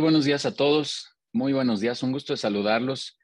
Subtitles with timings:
[0.00, 1.18] Buenos días a todos.
[1.34, 2.02] Muy buenos días.
[2.02, 3.18] Un gusto de saludarlos.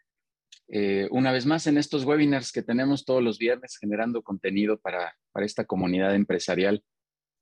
[0.68, 5.16] Eh, una vez más en estos webinars que tenemos todos los viernes generando contenido para,
[5.32, 6.84] para esta comunidad empresarial.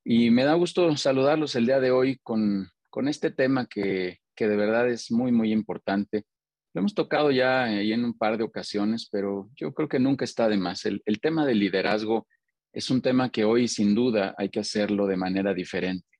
[0.04, 4.46] Y me da gusto saludarlos el día de hoy con, con este tema que, que,
[4.46, 6.24] de verdad es muy, muy importante.
[6.72, 10.24] Lo hemos tocado ya ahí en un par de ocasiones, pero yo creo que nunca
[10.24, 10.86] está de más.
[10.86, 12.28] El tema del liderazgo
[12.72, 16.15] es un tema que hoy sin duda hay que hacerlo de manera diferente.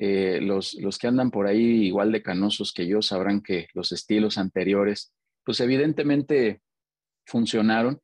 [0.00, 3.90] Eh, los, los que andan por ahí igual de canosos que yo sabrán que los
[3.90, 5.12] estilos anteriores
[5.44, 6.60] pues evidentemente
[7.26, 8.00] funcionaron,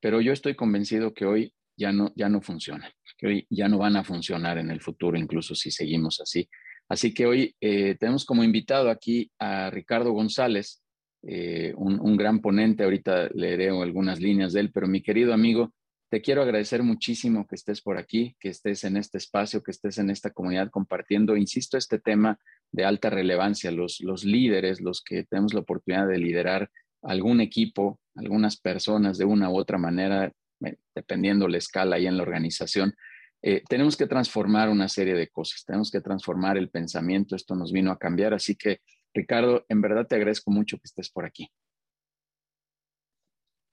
[0.00, 3.78] pero yo estoy convencido que hoy ya no, ya no funcionan, que hoy ya no
[3.78, 6.48] van a funcionar en el futuro, incluso si seguimos así.
[6.88, 10.82] Así que hoy eh, tenemos como invitado aquí a Ricardo González,
[11.22, 15.74] eh, un, un, gran ponente, ahorita leeré algunas líneas de él, pero mi querido amigo,
[16.08, 19.98] te quiero agradecer muchísimo que estés por aquí, que estés en este espacio, que estés
[19.98, 22.38] en esta comunidad compartiendo, insisto, este tema
[22.70, 26.70] de alta relevancia, los, líderes, los que tenemos la oportunidad de liderar
[27.02, 30.32] algún equipo, algunas personas de una u otra manera,
[30.64, 32.94] eh, dependiendo la escala y en la organización,
[33.42, 37.72] eh, tenemos que transformar una serie de cosas, tenemos que transformar el pensamiento, esto nos
[37.72, 38.80] vino a cambiar, así que
[39.12, 41.50] Ricardo, en verdad te agradezco mucho que estés por aquí.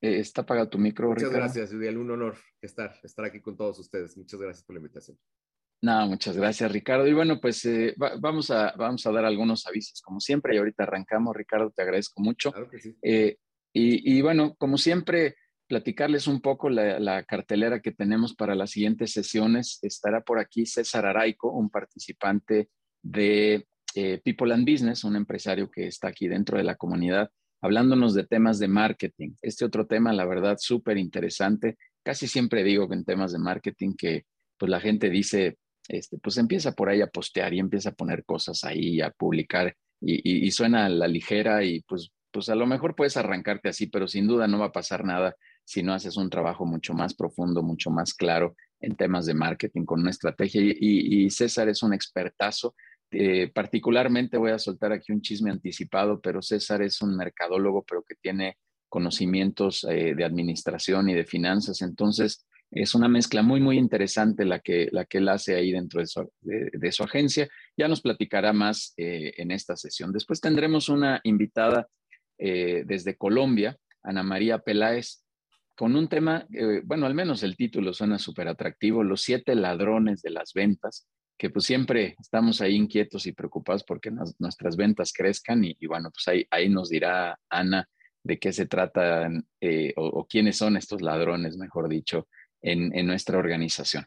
[0.04, 3.80] Eh, está apagado tu micro, Muchas gracias, Judiel, un honor estar, estar aquí con todos
[3.80, 4.18] ustedes.
[4.18, 5.18] Muchas gracias por la invitación.
[5.82, 7.08] No, muchas gracias, Ricardo.
[7.08, 10.58] Y bueno, pues eh, va, vamos, a, vamos a dar algunos avisos, como siempre, y
[10.58, 11.34] ahorita arrancamos.
[11.34, 12.52] Ricardo, te agradezco mucho.
[12.52, 12.98] Claro que sí.
[13.02, 13.38] Eh,
[13.72, 15.36] y, y, bueno, como siempre,
[15.68, 19.80] platicarles un poco la, la, cartelera que tenemos para las siguientes sesiones.
[19.84, 22.70] Estará por aquí César Araico, un participante
[23.02, 27.30] de eh, People and Business, un empresario que está aquí dentro de la comunidad,
[27.63, 29.31] hablándonos de temas de marketing.
[29.41, 31.78] Este otro tema, la verdad, súper interesante.
[32.03, 34.25] Casi siempre digo que en temas de marketing que
[34.57, 35.57] pues la gente dice,
[35.88, 39.74] este, pues empieza por ahí a postear y empieza a poner cosas ahí, a publicar
[40.01, 43.88] y, y, suena a la ligera y pues, pues a lo mejor puedes arrancarte así,
[43.88, 47.13] pero sin duda no va a pasar nada si no haces un trabajo mucho más
[47.13, 50.62] profundo, mucho más claro en temas de marketing con una estrategia.
[50.62, 52.75] Y, y César es un expertazo.
[53.13, 58.03] Eh, particularmente voy a soltar aquí un chisme anticipado, pero César es un mercadólogo, pero
[58.03, 58.57] que tiene
[58.90, 61.81] conocimientos eh, de administración y de finanzas.
[61.84, 66.01] Entonces, es una mezcla muy, muy interesante la que, la que él hace ahí dentro
[66.01, 67.47] de su, agencia.
[67.78, 70.12] Ya nos platicará más eh, en esta sesión.
[70.12, 71.88] Después tendremos una invitada
[72.35, 75.24] desde Colombia, Ana María Peláez,
[75.78, 76.45] con un tema,
[76.84, 81.07] bueno, al menos el título suena súper atractivo, Los siete ladrones de las ventas,
[81.38, 86.11] que pues siempre estamos ahí inquietos y preocupados porque nuestras ventas crezcan y, y, bueno,
[86.11, 87.88] pues ahí, ahí nos dirá Ana
[88.23, 89.29] de qué se trata
[89.59, 92.27] eh, o, o quiénes son estos ladrones, mejor dicho,
[92.61, 94.05] en, en, nuestra organización.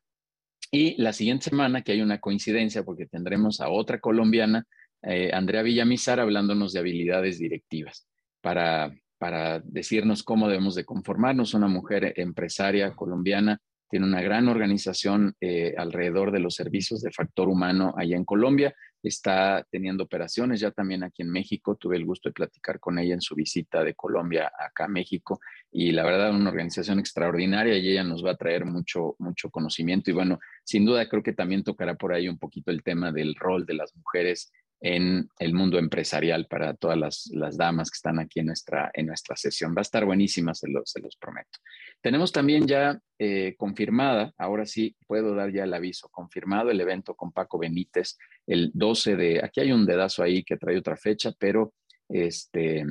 [0.70, 4.66] Y la siguiente semana, que hay una coincidencia porque tendremos a otra colombiana,
[5.02, 8.08] eh, Andrea Villamizar, hablándonos de habilidades directivas
[8.40, 11.54] para, para decirnos cómo debemos de conformarnos.
[11.54, 17.48] Una mujer empresaria colombiana, tiene una gran organización eh, alrededor de los servicios de factor
[17.48, 18.74] humano allá en Colombia.
[19.02, 21.76] Está teniendo operaciones ya también aquí en México.
[21.76, 25.38] Tuve el gusto de platicar con ella en su visita de Colombia acá a México
[25.70, 30.10] y la verdad una organización extraordinaria y ella nos va a traer mucho, mucho conocimiento
[30.10, 33.34] y bueno, sin duda creo que también tocará por ahí un poquito el tema del
[33.36, 38.40] rol de las mujeres en el mundo empresarial para todas las, damas que están aquí
[38.40, 39.74] en nuestra, en nuestra sesión.
[39.74, 41.58] Va a estar buenísima, se, se los prometo.
[42.00, 47.14] Tenemos también ya eh, confirmada, ahora sí puedo dar ya el aviso, confirmado el evento
[47.14, 51.32] con Paco Benítez el 12 de, aquí hay un dedazo ahí que trae otra fecha,
[51.38, 51.74] pero
[52.08, 52.84] este,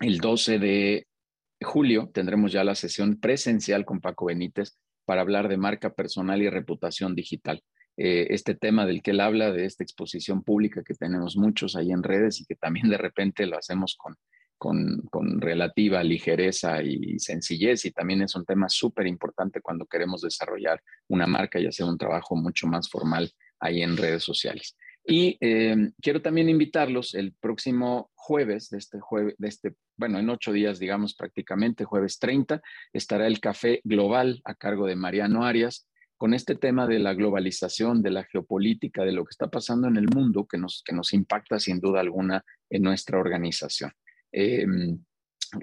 [0.00, 1.06] el 12 de
[1.60, 6.50] julio tendremos ya la sesión presencial con Paco Benítez para hablar de marca personal y
[6.50, 7.62] reputación digital
[7.96, 11.92] eh, este tema del que él habla, de esta exposición pública que tenemos muchos ahí
[11.92, 14.16] en redes y que también de repente lo hacemos con,
[14.56, 20.22] con, con relativa ligereza y sencillez y también es un tema súper importante cuando queremos
[20.22, 23.30] desarrollar una marca y hacer un trabajo mucho más formal
[23.60, 24.76] ahí en redes sociales.
[25.04, 30.30] Y eh, quiero también invitarlos el próximo jueves, de este jueves, de este, bueno, en
[30.30, 32.62] ocho días, digamos prácticamente, jueves 30,
[32.92, 35.88] estará el Café Global a cargo de Mariano Arias,
[36.22, 39.96] con este tema de la globalización, de la geopolítica, de lo que está pasando en
[39.96, 43.90] el mundo, que nos, que nos impacta sin duda alguna en nuestra organización.
[44.30, 44.64] Eh,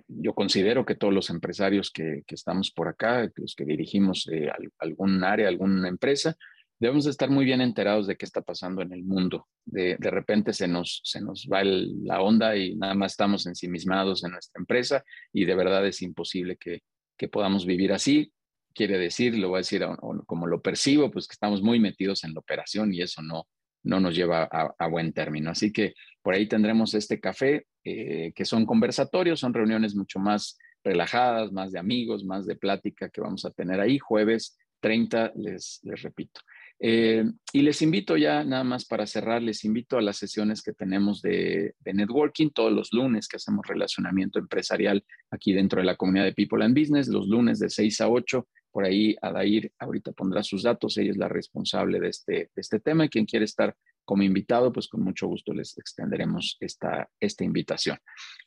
[0.09, 4.49] yo considero que todos los empresarios que, que estamos por acá, los que dirigimos eh,
[4.79, 6.35] algún área, alguna empresa,
[6.77, 9.47] debemos de estar muy bien enterados de qué está pasando en el mundo.
[9.63, 14.25] De, de repente se nos, se nos va la onda y nada más estamos ensimismados
[14.25, 16.81] en nuestra empresa y de verdad es imposible que,
[17.17, 18.33] que podamos vivir así
[18.73, 19.85] quiere decir, lo voy a decir
[20.25, 23.47] como lo percibo, pues que estamos muy metidos en la operación y eso no,
[23.83, 25.51] no nos lleva a, buen término.
[25.51, 30.57] Así que por ahí tendremos este café, eh, que son conversatorios, son reuniones mucho más
[30.83, 35.79] relajadas, más de amigos, más de plática que vamos a tener ahí jueves 30, les,
[35.83, 36.41] les repito.
[36.81, 40.73] Eh, y les invito ya, nada más para cerrar, les invito a las sesiones que
[40.73, 46.25] tenemos de, networking todos los lunes que hacemos relacionamiento empresarial aquí dentro de la comunidad
[46.25, 48.47] de People and Business, los lunes de 6 a 8.
[48.71, 53.05] Por ahí Adair ahorita pondrá sus datos, ella es la responsable de este, este tema
[53.05, 53.75] y quien quiere estar
[54.09, 57.97] como invitado, pues con mucho gusto les extenderemos esta, esta invitación.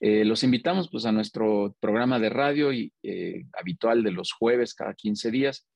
[0.00, 4.94] Eh, los invitamos pues a nuestro programa de radio eh, habitual de los jueves cada
[4.94, 5.68] 15 días,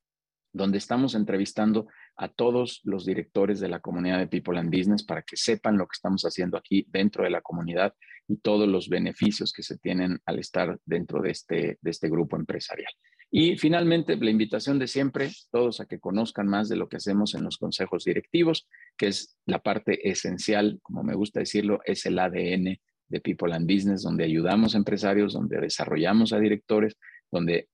[0.52, 1.86] donde estamos entrevistando
[2.16, 5.86] a todos los directores de la comunidad de People and Business para que sepan lo
[5.86, 7.94] que estamos haciendo aquí dentro de la comunidad
[8.28, 12.36] y todos los beneficios que se tienen al estar dentro de este, de este grupo
[12.36, 12.92] empresarial.
[13.30, 17.34] Y finalmente, la invitación de siempre, todos a que conozcan más de lo que hacemos
[17.34, 22.18] en los consejos directivos, que es la parte esencial, como me gusta decirlo, es el
[22.18, 22.78] ADN
[23.08, 26.96] de People and Business, donde ayudamos a empresarios, donde desarrollamos a directores,
[27.30, 27.68] donde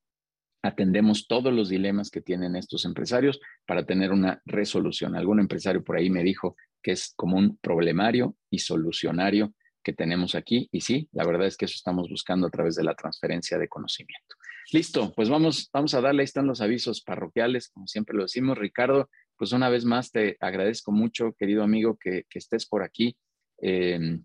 [0.63, 5.17] atendemos todos los dilemas que tienen estos empresarios para tener una resolución.
[5.17, 10.35] Algún empresario por ahí me dijo que es como un problemario y solucionario que tenemos
[10.35, 10.69] aquí.
[10.73, 13.69] Y sí, la verdad es que eso estamos buscando a través de la transferencia de
[13.69, 14.37] conocimiento.
[14.73, 18.57] Listo, pues vamos, vamos a darle, ahí están los avisos parroquiales, como siempre lo decimos.
[18.57, 23.17] Ricardo, pues una vez más te agradezco mucho, querido amigo, que, estés por aquí,
[23.59, 24.25] em,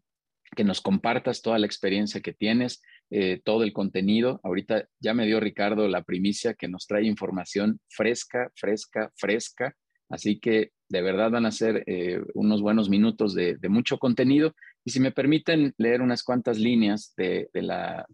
[0.56, 2.81] que nos compartas toda la experiencia que tienes.
[3.09, 4.42] Eh, todo el contenido.
[4.44, 9.77] Ahorita ya me dio Ricardo la primicia que nos trae información fresca, fresca, fresca.
[10.09, 14.54] Así que de verdad van a ser eh, unos buenos minutos de, mucho contenido.
[14.83, 18.06] Y si me permiten leer unas cuantas líneas de, la,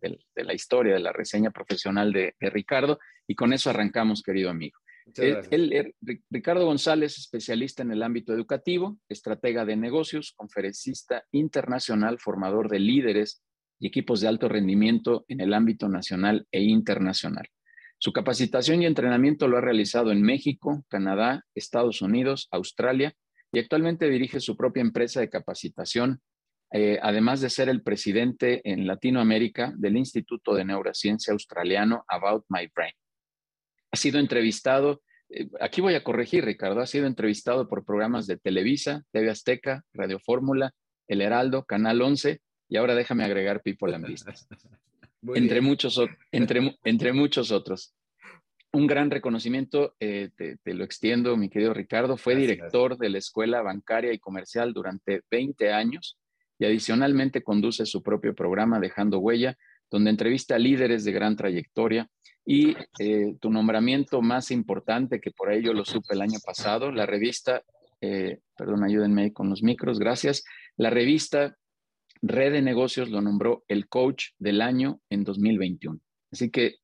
[0.54, 4.78] historia, de la reseña profesional de, Ricardo, y con eso arrancamos, querido amigo.
[6.30, 13.44] Ricardo González, especialista en el ámbito educativo, estratega de negocios, conferencista internacional, formador de líderes
[13.80, 17.48] y equipos de alto rendimiento en el ámbito nacional e internacional.
[18.04, 23.14] Su capacitación y entrenamiento lo ha realizado en México, Canadá, Estados Unidos, Australia
[23.54, 26.20] y actualmente dirige su propia empresa de capacitación,
[26.74, 32.70] eh, además de ser el presidente en Latinoamérica del Instituto de Neurociencia Australiano About My
[32.76, 32.94] Brain.
[33.92, 38.36] Ha sido entrevistado, eh, aquí voy a corregir, Ricardo, ha sido entrevistado por programas de
[38.36, 40.74] Televisa, TV Azteca, Radio Fórmula,
[41.08, 44.48] El Heraldo, Canal 11 y ahora déjame agregar People and Business.
[45.36, 46.02] entre, muchos,
[46.32, 47.96] entre, entre muchos otros.
[48.72, 53.62] Un gran reconocimiento, eh, te, lo extiendo, mi querido Ricardo, fue director de la Escuela
[53.62, 56.18] Bancaria y Comercial durante 20 años
[56.58, 59.58] y adicionalmente conduce su propio programa Dejando Huella,
[59.92, 62.10] donde entrevista a líderes de gran trayectoria.
[62.46, 67.06] Y eh, tu nombramiento más importante, que por ello lo supe el año pasado, la
[67.06, 67.62] revista,
[68.02, 70.44] eh, perdón, ayúdenme con los micros, gracias,
[70.78, 71.56] la revista
[72.26, 76.00] Red de Negocios lo nombró el coach del año en 2021.
[76.32, 76.78] Así que,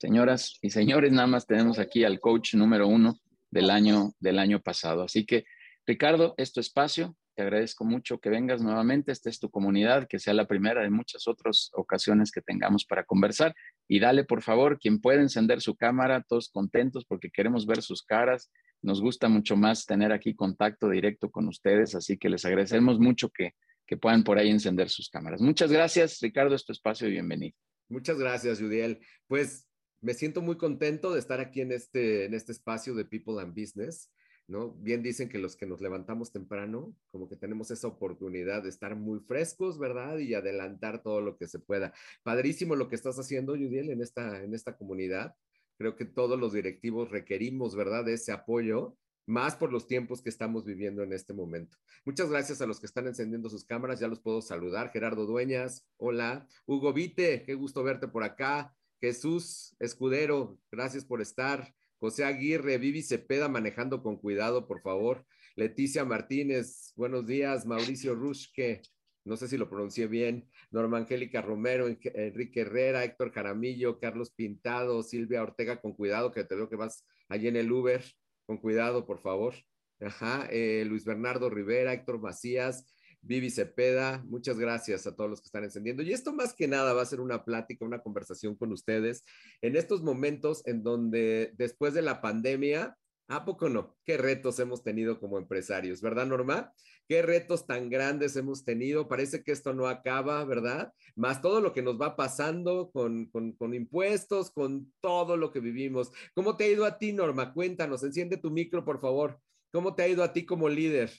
[0.00, 3.20] señoras y señores, nada más tenemos aquí al coach número uno
[3.50, 5.02] del año, del año pasado.
[5.02, 5.44] Así que,
[5.86, 7.14] Ricardo, es tu espacio.
[7.34, 9.12] Te agradezco mucho que vengas nuevamente.
[9.12, 13.04] Esta es tu comunidad, que sea la primera de muchas otras ocasiones que tengamos para
[13.04, 13.54] conversar.
[13.86, 18.02] Y dale, por favor, quien pueda encender su cámara, todos contentos porque queremos ver sus
[18.02, 18.50] caras.
[18.80, 23.28] Nos gusta mucho más tener aquí contacto directo con ustedes, así que les agradecemos mucho
[23.28, 23.52] que,
[23.86, 25.40] que puedan por ahí encender sus cámaras.
[25.40, 27.56] Muchas gracias, Ricardo, es tu espacio y bienvenido.
[27.88, 29.00] Muchas gracias, Judiel.
[29.28, 29.68] Pues
[30.00, 33.54] me siento muy contento de estar aquí en este, en este espacio de People and
[33.54, 34.10] Business.
[34.48, 34.72] ¿no?
[34.74, 38.94] Bien dicen que los que nos levantamos temprano, como que tenemos esa oportunidad de estar
[38.94, 40.18] muy frescos, ¿verdad?
[40.18, 41.92] Y adelantar todo lo que se pueda.
[42.22, 45.34] Padrísimo lo que estás haciendo, Judiel, en esta, en esta comunidad.
[45.78, 50.64] Creo que todos los directivos requerimos, ¿verdad?, ese apoyo más por los tiempos que estamos
[50.64, 51.76] viviendo en este momento.
[52.04, 54.90] Muchas gracias a los que están encendiendo sus cámaras, ya los puedo saludar.
[54.92, 56.46] Gerardo Dueñas, hola.
[56.64, 58.74] Hugo Vite, qué gusto verte por acá.
[59.00, 61.74] Jesús Escudero, gracias por estar.
[61.98, 65.26] José Aguirre, Vivi Cepeda manejando con cuidado, por favor.
[65.56, 67.66] Leticia Martínez, buenos días.
[67.66, 68.82] Mauricio Rushke,
[69.24, 70.48] no sé si lo pronuncié bien.
[70.70, 76.54] Norma Angélica Romero, Enrique Herrera, Héctor Jaramillo, Carlos Pintado, Silvia Ortega, con cuidado, que te
[76.54, 78.04] veo que vas allí en el Uber
[78.46, 79.54] con cuidado, por favor.
[80.00, 82.86] Ajá, eh, Luis Bernardo Rivera, Héctor Macías,
[83.22, 86.02] Vivi Cepeda, muchas gracias a todos los que están encendiendo.
[86.02, 89.24] Y esto más que nada va a ser una plática, una conversación con ustedes
[89.62, 92.96] en estos momentos en donde después de la pandemia,
[93.28, 93.96] ¿a poco no?
[94.04, 96.72] ¿Qué retos hemos tenido como empresarios, verdad, Norma?
[97.08, 99.08] qué retos tan grandes hemos tenido.
[99.08, 100.92] Parece que esto no acaba, ¿verdad?
[101.14, 106.10] Más todo lo que nos va pasando con, con, impuestos, con todo lo que vivimos.
[106.34, 107.52] ¿Cómo te ha ido a ti, Norma?
[107.52, 109.40] Cuéntanos, enciende tu micro, por favor.
[109.72, 111.10] ¿Cómo te ha ido a ti como líder?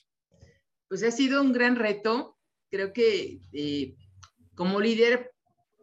[0.89, 2.37] pues ha sido un gran reto.
[2.69, 3.95] Creo que eh,
[4.55, 5.31] como líder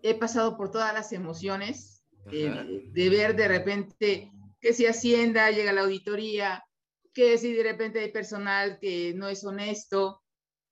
[0.03, 4.33] he pasado por todas las emociones, eh, de ver de repente
[4.65, 6.65] que si Hacienda llega a la auditoría,
[7.13, 10.23] que si de repente hay personal que no es honesto,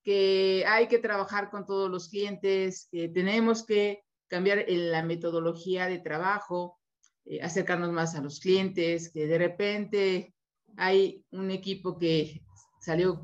[0.03, 5.99] que hay que trabajar con todos los clientes, que tenemos que cambiar la metodología de
[5.99, 6.81] trabajo,
[7.27, 10.35] eh, acercarnos más a los clientes, que de repente
[10.79, 12.41] hay un equipo que
[12.81, 13.21] salió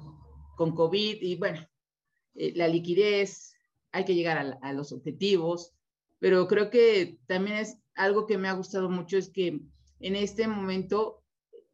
[0.54, 1.66] con COVID y bueno,
[2.34, 3.54] eh, la liquidez,
[3.90, 5.72] hay que llegar a, los objetivos,
[6.18, 9.62] pero creo que también es algo que me ha gustado mucho, es que
[10.00, 11.22] en este momento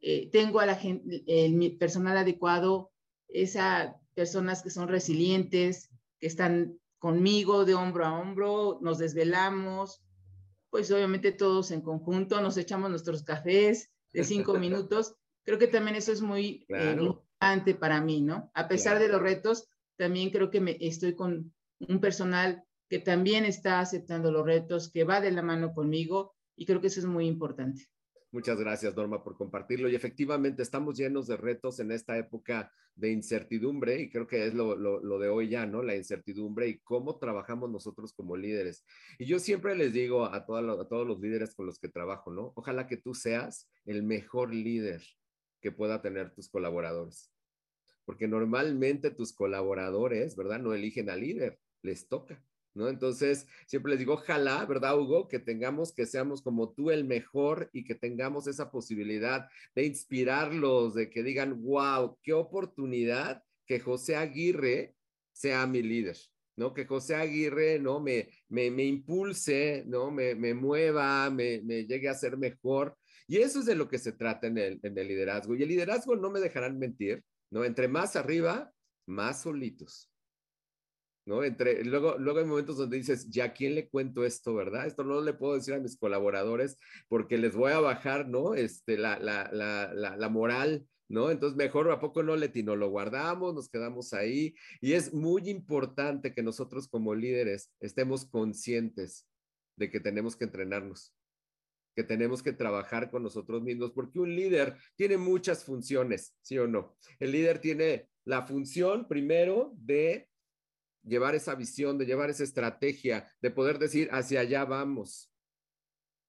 [0.01, 2.91] eh, tengo a la gente, el personal adecuado,
[3.27, 5.89] esas personas que son resilientes,
[6.19, 10.03] que están conmigo de hombro a hombro, nos desvelamos,
[10.69, 15.15] pues obviamente todos en conjunto, nos echamos nuestros cafés de cinco minutos.
[15.43, 18.51] Creo que también eso es muy eh, importante para mí, ¿no?
[18.53, 19.67] A pesar de los retos,
[19.97, 25.03] también creo que me, estoy con un personal que también está aceptando los retos, que
[25.03, 27.87] va de la mano conmigo y creo que eso es muy importante.
[28.35, 29.87] Muchas gracias, Norma, por compartirlo.
[29.87, 34.53] Y efectivamente, estamos llenos de retos en esta época de incertidumbre y creo que es
[34.53, 34.75] lo,
[35.19, 35.81] de hoy ya, ¿no?
[35.81, 38.83] La incertidumbre y cómo trabajamos nosotros como líderes.
[39.19, 42.51] Y yo siempre les digo a, a todos los líderes con los que trabajo, ¿no?
[42.57, 45.01] Ojalá que tú seas el mejor líder
[45.61, 47.31] que pueda tener tus colaboradores.
[48.03, 50.59] Porque normalmente tus colaboradores, ¿verdad?
[50.59, 52.43] No eligen al líder, les toca.
[52.75, 52.89] ¿No?
[52.89, 55.27] Entonces, siempre les digo, ojalá, ¿verdad, Hugo?
[55.27, 60.93] Que tengamos, que seamos como tú el mejor y que tengamos esa posibilidad de inspirarlos,
[60.93, 64.93] de que digan, wow, qué oportunidad que José Aguirre
[65.31, 66.17] sea mi líder.
[66.57, 66.73] ¿no?
[66.73, 67.99] Que José Aguirre, ¿no?
[67.99, 70.11] Me, me, me impulse, ¿no?
[70.11, 72.97] Me, me mueva, me, me, llegue a ser mejor.
[73.27, 75.55] Y eso es de lo que se trata en el, en el liderazgo.
[75.55, 77.65] Y el liderazgo no me dejarán mentir, ¿no?
[77.65, 78.71] Entre más arriba,
[79.05, 80.09] más solitos.
[81.25, 81.43] ¿No?
[81.43, 84.85] Entre, luego, luego hay momentos donde dices, ¿ya quién le cuento esto, verdad?
[84.85, 86.77] Esto no le puedo decir a mis colaboradores
[87.07, 88.53] porque les voy a bajar, ¿no?
[88.53, 91.31] Este, la, la, la, la, moral, ¿no?
[91.31, 94.53] Entonces, mejor a poco no, Letino, lo guardamos, nos quedamos ahí.
[94.81, 99.27] Y es muy importante que nosotros como líderes estemos conscientes
[99.77, 101.13] de que tenemos que entrenarnos,
[101.95, 106.67] que tenemos que trabajar con nosotros mismos, porque un líder tiene muchas funciones, ¿sí o
[106.67, 106.95] no?
[107.19, 110.29] El líder tiene la función primero de
[111.05, 115.31] llevar esa visión, de llevar esa estrategia, de poder decir hacia allá vamos.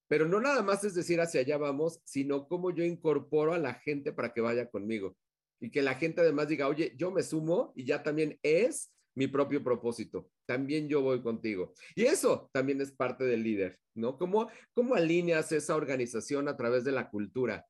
[0.09, 3.75] Pero no nada más es decir hacia allá vamos, sino cómo yo incorporo a la
[3.75, 5.17] gente para que vaya conmigo.
[5.61, 9.27] Y que la gente además diga, oye, yo me sumo y ya también es mi
[9.27, 10.31] propio propósito.
[10.45, 11.73] También yo voy contigo.
[11.95, 14.19] Y eso también es parte del líder, ¿no?
[14.19, 17.67] ¿Cómo, cómo alineas esa organización a través de la cultura?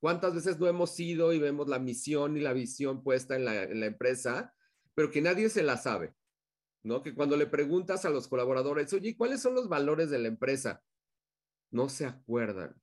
[0.00, 3.62] ¿Cuántas veces no hemos ido y vemos la misión y la visión puesta en la,
[3.64, 4.54] en la empresa,
[4.94, 6.14] pero que nadie se la sabe?
[6.86, 7.02] ¿No?
[7.02, 10.82] Que cuando le preguntas a los colaboradores, oye, ¿cuáles son los valores de la empresa?
[11.70, 12.80] No se acuerdan.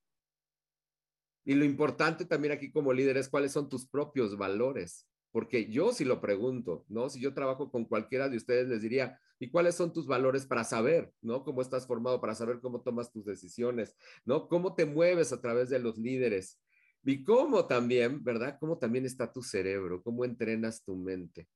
[1.46, 5.08] Y lo importante también aquí como líder es cuáles son tus propios valores.
[5.32, 7.10] Porque yo si lo pregunto, ¿no?
[7.10, 10.64] Si yo trabajo con cualquiera de ustedes, les diría, ¿y cuáles son tus valores para
[10.64, 11.44] saber, ¿no?
[11.44, 13.96] Cómo estás formado, para saber cómo tomas tus decisiones,
[14.26, 14.48] ¿no?
[14.48, 16.60] Cómo te mueves a través de los líderes.
[17.06, 18.58] Y cómo también, ¿verdad?
[18.60, 21.48] Cómo también está tu cerebro, cómo entrenas tu mente.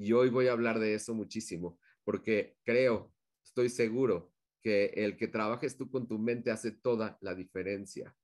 [0.00, 3.12] Y hoy voy a hablar de eso muchísimo, porque creo,
[3.44, 8.16] estoy seguro que el que trabajes tú con tu mente hace toda la diferencia.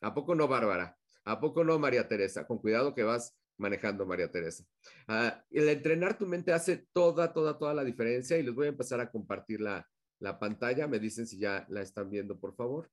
[0.00, 0.96] ¿A poco no, Bárbara?
[1.24, 2.46] ¿A poco no, María Teresa?
[2.46, 4.64] Con cuidado que vas manejando, María Teresa.
[5.06, 8.70] Ah, el entrenar tu mente hace toda, toda, toda la diferencia y les voy a
[8.70, 9.86] empezar a compartir la,
[10.18, 10.86] la pantalla.
[10.86, 12.90] Me dicen si ya la están viendo, por favor.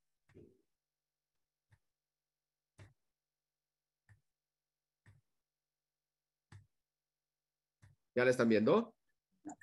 [8.15, 8.95] ¿Ya la están viendo?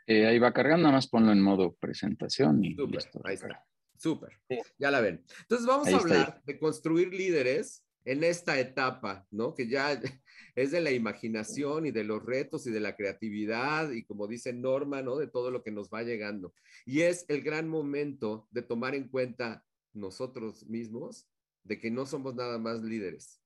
[0.07, 2.77] Eh, ahí va cargando, nada más ponlo en modo presentación y
[3.25, 3.65] Ahí está.
[3.97, 4.41] Súper.
[4.79, 5.25] Ya la ven.
[5.43, 9.55] Entonces vamos a hablar de construir líderes en esta etapa, ¿no?
[9.55, 9.93] Que ya
[10.55, 14.53] es de la imaginación y de los retos y de la creatividad y como dice
[14.53, 15.17] Norma, ¿no?
[15.17, 16.55] De todo lo que nos va llegando.
[16.87, 21.29] Y es el gran momento de tomar en cuenta nosotros mismos
[21.65, 23.40] de que no somos nada más líderes,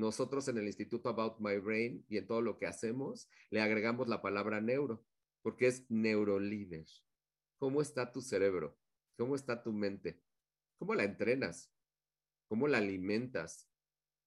[0.00, 4.08] nosotros en el Instituto About My Brain y en todo lo que hacemos le agregamos
[4.08, 5.04] la palabra neuro,
[5.42, 6.86] porque es neurolíder.
[7.58, 8.78] ¿Cómo está tu cerebro?
[9.16, 10.20] ¿Cómo está tu mente?
[10.78, 11.70] ¿Cómo la entrenas?
[12.48, 13.68] ¿Cómo la alimentas?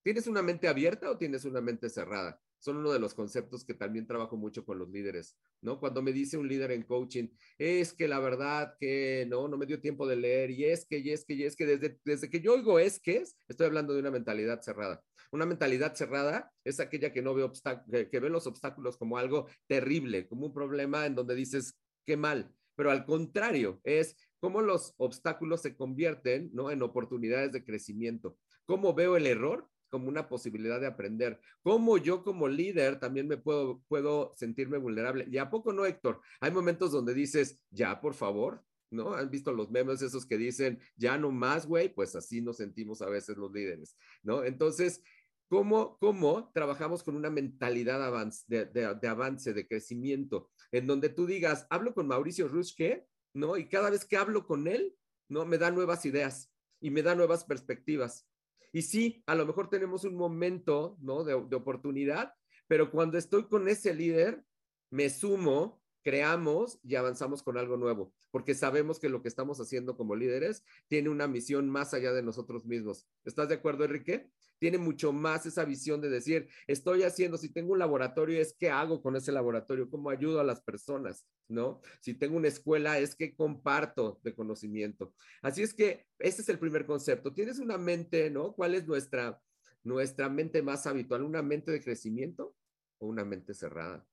[0.03, 2.39] ¿Tienes una mente abierta o tienes una mente cerrada?
[2.60, 5.80] Son uno de los conceptos que también trabajo mucho con los líderes, ¿no?
[5.80, 7.27] Cuando me dice un líder en coaching,
[7.58, 11.00] es que la verdad que no, no me dio tiempo de leer y es que,
[11.00, 13.65] y es que, y es que desde, desde que yo oigo es que es, estoy
[13.65, 15.03] hablando de una mentalidad cerrada
[15.34, 17.50] Una mentalidad cerrada es aquella que no ve
[17.92, 21.75] que, que ve los obstáculos como algo terrible, como un problema en donde dices,
[22.06, 22.54] qué mal.
[22.75, 26.70] Pero al contrario, es cómo los obstáculos se convierten ¿no?
[26.70, 28.38] en oportunidades de crecimiento.
[28.66, 29.68] ¿Cómo veo el error?
[29.90, 31.40] como una posibilidad de aprender.
[31.62, 35.28] ¿Cómo yo como líder también me puedo, puedo sentirme vulnerable?
[35.30, 36.20] ¿Y a poco no, Héctor?
[36.42, 38.63] Hay momentos donde dices, ya, por favor,
[38.94, 39.13] ¿no?
[39.13, 41.94] ¿Han visto los memes esos que dicen, ya no más, güey?
[41.94, 44.44] Pues así nos sentimos a veces los líderes, ¿no?
[44.44, 45.04] Entonces,
[45.48, 48.00] ¿cómo, cómo trabajamos con una mentalidad
[48.48, 53.58] de, avance, de crecimiento, en donde tú digas, hablo con Mauricio Ruschke, ¿no?
[53.58, 54.96] Y cada vez que hablo con él,
[55.30, 55.46] ¿no?
[55.46, 58.28] Me da nuevas ideas y me da nuevas perspectivas.
[58.72, 61.24] Y sí, a lo mejor tenemos un momento, ¿no?
[61.24, 62.34] De oportunidad,
[62.68, 64.44] pero cuando estoy con ese líder,
[64.90, 69.96] me sumo, creamos y avanzamos con algo nuevo, porque sabemos que lo que estamos haciendo
[69.98, 73.08] como líderes tiene una misión más allá de nosotros mismos.
[73.24, 74.30] ¿Estás de acuerdo, Enrique?
[74.60, 78.70] Tiene mucho más esa visión de decir, estoy haciendo, si tengo un laboratorio, es qué
[78.70, 81.82] hago con ese laboratorio, cómo ayudo a las personas, ¿no?
[82.02, 85.14] Si tengo una escuela, es que comparto de conocimiento.
[85.42, 87.34] Así es que ese es el primer concepto.
[87.34, 88.54] Tienes una mente, ¿no?
[88.54, 89.42] ¿Cuál es nuestra,
[89.84, 91.24] nuestra mente más habitual?
[91.24, 92.56] ¿Una mente de crecimiento
[93.00, 94.06] o una mente cerrada?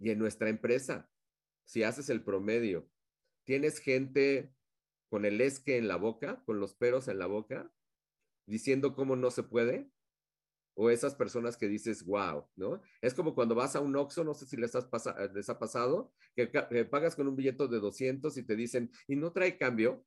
[0.00, 1.08] Y en nuestra empresa,
[1.64, 2.88] si haces el promedio,
[3.44, 4.52] tienes gente
[5.10, 7.70] con el esque en la boca, con los peros en la boca,
[8.46, 9.90] diciendo cómo no se puede,
[10.74, 12.80] o esas personas que dices, wow, ¿no?
[13.02, 14.88] Es como cuando vas a un Oxxo, no sé si les, has
[15.34, 16.46] les ha pasado, que,
[16.86, 20.06] pagas con un billete de 200 y te dicen, ¿y no trae cambio?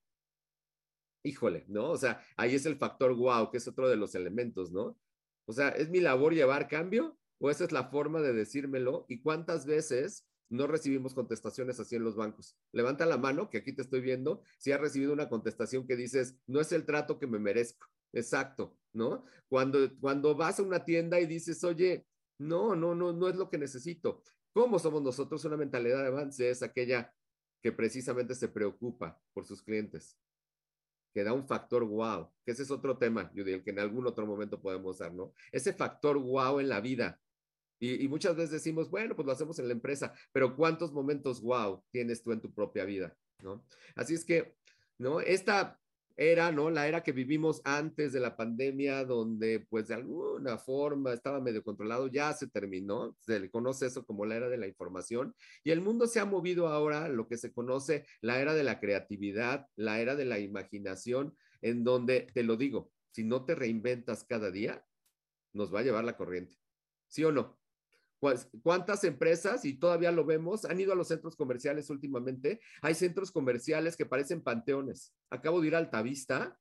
[1.24, 1.92] Híjole, ¿no?
[1.92, 4.98] O sea, ahí es el factor wow, que es otro de los elementos, ¿no?
[5.46, 7.18] O sea, ¿es mi labor llevar cambio?
[7.40, 9.05] ¿O esa es la forma de decírmelo?
[9.10, 12.57] ¿Y cuántas veces no recibimos contestaciones así en los bancos?
[12.72, 16.38] Levanta la mano, que aquí te estoy viendo, si has recibido una contestación que dices,
[16.48, 17.88] no es el trato que me merezco.
[18.14, 19.25] Exacto, ¿no?
[19.50, 22.05] Cuando, cuando vas a una tienda y dices, oye,
[22.38, 24.24] no, no, no, no es lo que necesito.
[24.53, 25.44] ¿Cómo somos nosotros?
[25.46, 27.12] Una mentalidad de avance es aquella
[27.64, 30.20] que precisamente se preocupa por sus clientes,
[31.14, 34.05] que da un factor wow, que ese es otro tema, yo diría, que en algún
[34.05, 35.34] otro momento podemos dar, ¿no?
[35.51, 37.20] Ese factor wow en la vida,
[37.79, 41.83] y, muchas veces decimos, bueno, pues lo hacemos en la empresa, pero ¿cuántos momentos wow
[41.92, 43.16] tienes tú en tu propia vida?
[43.42, 43.66] ¿no?
[43.96, 44.55] Así es que,
[44.98, 45.20] ¿no?
[45.20, 45.79] Esta
[46.16, 46.70] era, ¿no?
[46.70, 51.64] La era que vivimos antes de la pandemia, donde pues de alguna forma estaba medio
[51.64, 55.72] controlado, ya se terminó, se le conoce eso como la era de la información, y
[55.72, 59.68] el mundo se ha movido ahora lo que se conoce la era de la creatividad,
[59.75, 64.51] la era de la imaginación, en donde, te lo digo, si no te reinventas cada
[64.51, 64.86] día,
[65.53, 66.55] nos va a llevar la corriente.
[67.07, 67.59] ¿Sí o no?
[68.62, 72.62] ¿Cuántas empresas, y todavía lo vemos, han ido a los centros comerciales últimamente?
[72.81, 75.14] Hay centros comerciales que parecen panteones.
[75.29, 76.57] Acabo de ir a Altavista,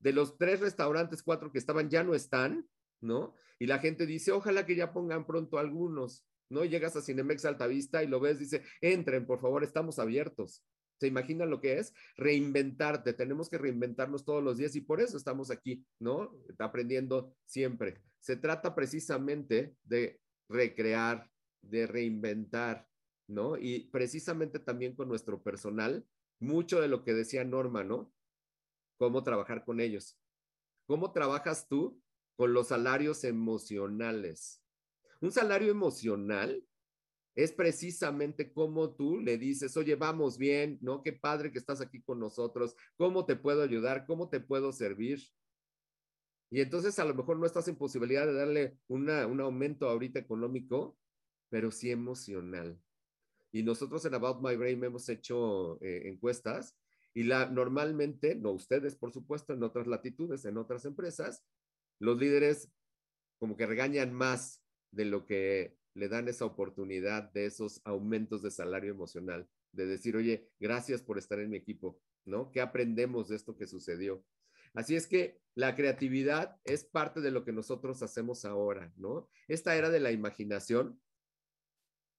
[0.00, 2.68] de los tres restaurantes, cuatro que estaban ya no están,
[3.00, 3.34] ¿no?
[3.58, 6.64] Y la gente dice, ojalá que ya pongan pronto algunos, ¿no?
[6.64, 10.64] Llegas a Cinemex Altavista y lo ves, dice, entren, por favor, estamos abiertos.
[11.00, 11.92] ¿Se imaginan lo que es?
[12.16, 16.36] Reinventarte, tenemos que reinventarnos todos los días y por eso estamos aquí, ¿no?
[16.58, 18.00] Aprendiendo siempre.
[18.20, 21.30] Se trata precisamente de recrear,
[21.62, 22.88] de reinventar,
[23.26, 23.56] ¿no?
[23.56, 26.06] Y precisamente también con nuestro personal,
[26.40, 28.12] mucho de lo que decía Norma, ¿no?
[28.98, 30.18] Cómo trabajar con ellos.
[30.86, 32.02] ¿Cómo trabajas tú
[32.36, 34.62] con los salarios emocionales?
[35.20, 36.66] Un salario emocional
[37.34, 41.02] es precisamente como tú le dices, oye, vamos bien, ¿no?
[41.02, 44.06] Qué padre que estás aquí con nosotros, ¿cómo te puedo ayudar?
[44.06, 45.20] ¿Cómo te puedo servir?
[46.50, 49.08] Y entonces a lo mejor no estás en posibilidad de darle un
[49.40, 50.96] aumento ahorita económico,
[51.48, 52.78] pero sí emocional.
[53.52, 56.76] Y nosotros en About My Brain hemos hecho eh, encuestas
[57.14, 61.44] y la, normalmente, no ustedes por supuesto, en otras latitudes, en otras empresas,
[62.00, 62.70] los líderes
[63.38, 68.50] como que regañan más de lo que le dan esa oportunidad de esos aumentos de
[68.50, 72.50] salario emocional, de decir, oye, gracias por estar en mi equipo, ¿no?
[72.50, 74.24] ¿Qué aprendemos de esto que sucedió?
[74.74, 79.28] Así es que la creatividad es parte de lo que nosotros hacemos ahora, ¿no?
[79.48, 81.00] Esta era de la imaginación,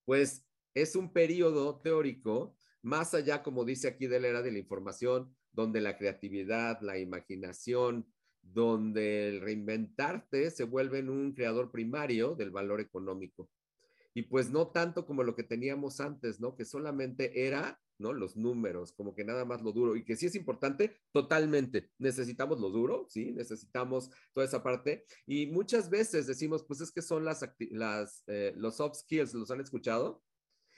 [0.06, 4.60] pues es un periodo teórico más allá, como dice aquí, de la era de la
[4.60, 8.06] información, donde la creatividad, la imaginación,
[8.42, 13.50] donde el reinventarte se vuelve un creador primario del valor económico.
[14.16, 16.56] Y pues no tanto como lo que teníamos antes, ¿no?
[16.56, 18.14] Que solamente era ¿no?
[18.14, 21.92] Los números, como que nada más lo duro y que sí es importante, totalmente.
[21.98, 23.32] Necesitamos lo duro, ¿sí?
[23.32, 25.06] Necesitamos toda esa parte.
[25.26, 27.44] Y muchas veces decimos, pues es que son las,
[28.28, 30.24] eh, los soft skills, ¿los han escuchado?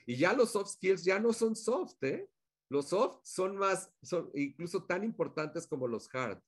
[0.06, 2.30] Y ya los soft skills ya no son soft, ¿eh?
[2.69, 6.41] Los soft son más, son incluso tan importantes como los hard.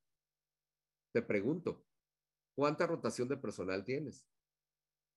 [1.14, 1.86] Te pregunto,
[2.56, 4.26] cuánta rotación de personal tienes.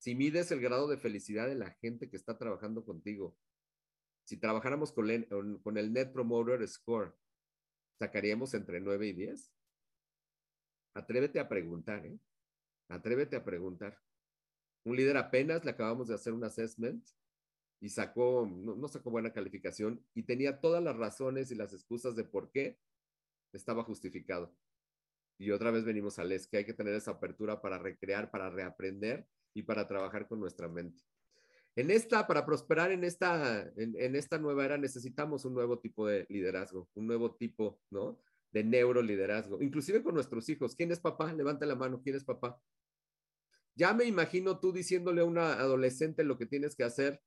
[0.03, 3.37] Si mides el grado de felicidad de la gente que está trabajando contigo,
[4.25, 7.15] si trabajáramos con el, Net Promoter Score,
[8.01, 9.53] sacaríamos entre 9 y 10.
[10.95, 12.19] Atrévete a preguntar, ¿eh?
[12.89, 13.97] Atrévete a preguntar.
[14.83, 17.07] Un líder apenas le acabamos de hacer un assessment
[17.81, 22.25] y sacó, no, sacó buena calificación y tenía todas las razones y las excusas de
[22.25, 22.77] por qué
[23.53, 24.53] estaba justificado.
[25.39, 28.51] Y otra vez venimos a Les, que hay que tener esa apertura para recrear, para
[28.51, 31.03] reaprender y para trabajar con nuestra mente.
[31.75, 36.27] En esta, para prosperar en esta, en, esta nueva era, necesitamos un nuevo tipo de
[36.29, 38.21] liderazgo, un nuevo tipo, ¿no?
[38.51, 40.77] De neuroliderazgo, inclusive con nuestros hijos.
[40.77, 41.33] ¿Quién es papá?
[41.33, 42.61] Levanta la mano, ¿quién es papá?
[43.75, 47.23] Ya me imagino tú diciéndole a una adolescente lo que tienes que hacer.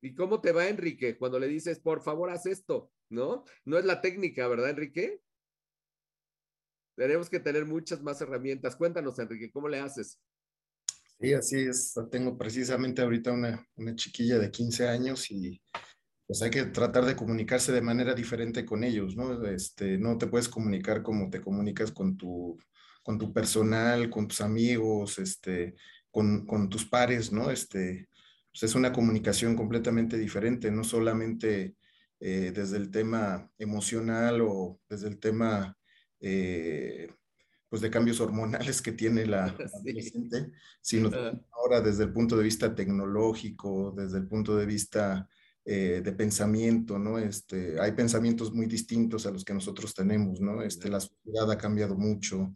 [0.00, 2.92] ¿Y cómo te va, Enrique, cuando le dices, por favor, haz esto?
[3.08, 3.44] ¿No?
[3.64, 5.20] No es la técnica, ¿verdad, Enrique?
[6.94, 8.76] Tenemos que tener muchas más herramientas.
[8.76, 10.20] Cuéntanos, Enrique, ¿cómo le haces?
[11.24, 11.94] Sí, así es.
[12.10, 15.58] Tengo precisamente ahorita una, una chiquilla de 15 años y
[16.26, 19.42] pues hay que tratar de comunicarse de manera diferente con ellos, ¿no?
[19.46, 22.58] Este, no te puedes comunicar como te comunicas con tu,
[23.02, 25.76] con tu personal, con tus amigos, este,
[26.10, 27.50] con, con tus pares, ¿no?
[27.50, 28.06] Este,
[28.52, 31.74] pues es una comunicación completamente diferente, no solamente
[32.20, 35.74] eh, desde el tema emocional o desde el tema
[36.20, 37.08] eh,
[37.74, 41.10] pues de cambios hormonales que tiene la, adolescente, sino
[41.50, 45.28] ahora desde el punto de vista tecnológico, desde el punto de vista
[45.64, 47.18] eh, de pensamiento, ¿no?
[47.18, 50.62] Este, hay pensamientos muy distintos a los que nosotros tenemos, ¿no?
[50.62, 52.54] Este, la sociedad ha cambiado mucho,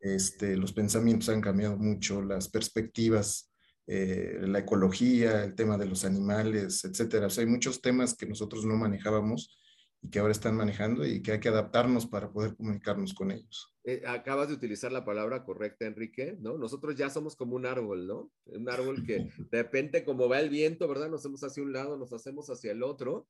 [0.00, 3.52] este, los pensamientos han cambiado mucho, las perspectivas,
[3.86, 7.28] eh, la ecología, el tema de los animales, etcétera.
[7.28, 9.56] O sea, hay muchos temas que nosotros no manejábamos
[10.02, 13.74] y que ahora están manejando y que hay que adaptarnos para poder comunicarnos con ellos.
[13.84, 16.56] Eh, acabas de utilizar la palabra correcta, Enrique, ¿no?
[16.56, 18.30] Nosotros ya somos como un árbol, ¿no?
[18.46, 21.08] Un árbol que de repente como va el viento, ¿verdad?
[21.08, 23.28] Nos hacemos hacia un lado, nos hacemos hacia el otro,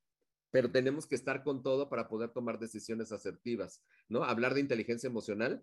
[0.50, 4.24] pero tenemos que estar con todo para poder tomar decisiones asertivas, ¿no?
[4.24, 5.62] Hablar de inteligencia emocional,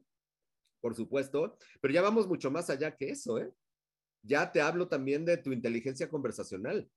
[0.82, 3.52] por supuesto, pero ya vamos mucho más allá que eso, ¿eh?
[4.24, 6.90] Ya te hablo también de tu inteligencia conversacional.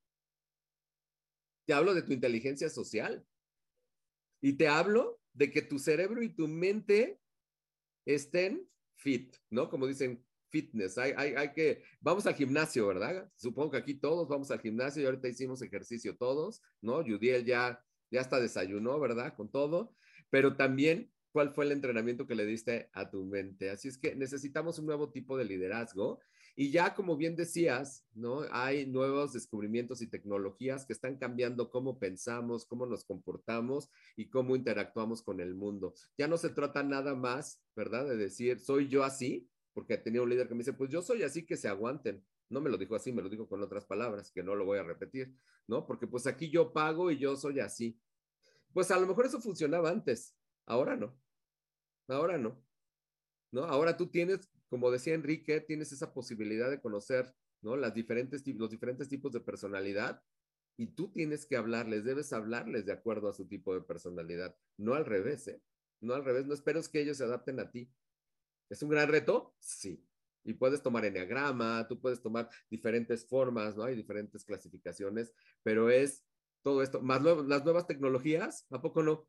[1.66, 3.22] Te hablo de tu inteligencia social.
[4.40, 7.20] Y te hablo de que tu cerebro y tu mente
[8.04, 9.68] estén fit, ¿no?
[9.68, 10.98] Como dicen, fitness.
[10.98, 13.30] Hay, hay, hay, que, vamos al gimnasio, ¿verdad?
[13.36, 17.02] Supongo que aquí todos vamos al gimnasio y ahorita hicimos ejercicio todos, ¿no?
[17.04, 19.34] Judiel ya, ya hasta desayunó, ¿verdad?
[19.36, 19.94] Con todo,
[20.30, 23.70] pero también cuál fue el entrenamiento que le diste a tu mente.
[23.70, 26.20] Así es que necesitamos un nuevo tipo de liderazgo
[26.60, 28.40] y ya como bien decías, ¿no?
[28.50, 34.56] Hay nuevos descubrimientos y tecnologías que están cambiando cómo pensamos, cómo nos comportamos y cómo
[34.56, 35.94] interactuamos con el mundo.
[36.16, 38.08] Ya no se trata nada más, ¿verdad?
[38.08, 41.22] De decir, soy yo así, porque tenía un líder que me dice, pues yo soy
[41.22, 42.26] así, que se aguanten.
[42.48, 44.78] No me lo dijo así, me lo dijo con otras palabras, que no lo voy
[44.78, 45.32] a repetir,
[45.68, 45.86] ¿no?
[45.86, 47.96] Porque pues aquí yo pago y yo soy así.
[48.72, 50.34] Pues a lo mejor eso funcionaba antes,
[50.66, 51.16] ahora no.
[52.08, 52.60] Ahora no.
[53.52, 53.62] ¿No?
[53.62, 57.76] Ahora tú tienes como decía Enrique, tienes esa posibilidad de conocer, ¿no?
[57.76, 60.22] Las diferentes, los diferentes tipos de personalidad
[60.76, 64.94] y tú tienes que hablarles, debes hablarles de acuerdo a su tipo de personalidad, no
[64.94, 65.60] al revés, ¿eh?
[66.00, 67.90] No al revés, no esperes que ellos se adapten a ti.
[68.70, 69.56] ¿Es un gran reto?
[69.58, 70.04] Sí.
[70.44, 73.82] Y puedes tomar enneagrama, tú puedes tomar diferentes formas, ¿no?
[73.82, 75.32] Hay diferentes clasificaciones,
[75.64, 76.24] pero es
[76.62, 79.26] todo esto, más las nuevas tecnologías, ¿a poco no?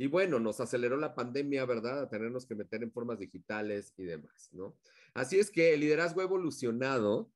[0.00, 2.00] Y bueno, nos aceleró la pandemia, ¿verdad?
[2.00, 4.74] A tenernos que meter en formas digitales y demás, ¿no?
[5.12, 7.30] Así es que el liderazgo ha evolucionado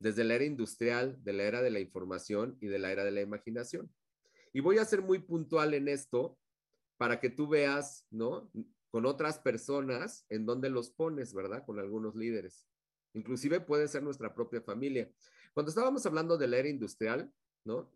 [0.00, 3.12] desde la era industrial, de la era de la información y de la era de
[3.12, 3.88] la imaginación.
[4.52, 6.36] Y voy a ser muy puntual en esto
[6.96, 8.50] para que tú veas, ¿no?
[8.90, 11.64] Con otras personas en dónde los pones, ¿verdad?
[11.64, 12.66] Con algunos líderes.
[13.14, 15.08] Inclusive puede ser nuestra propia familia.
[15.54, 17.32] Cuando estábamos hablando de la era industrial,
[17.64, 17.92] ¿no?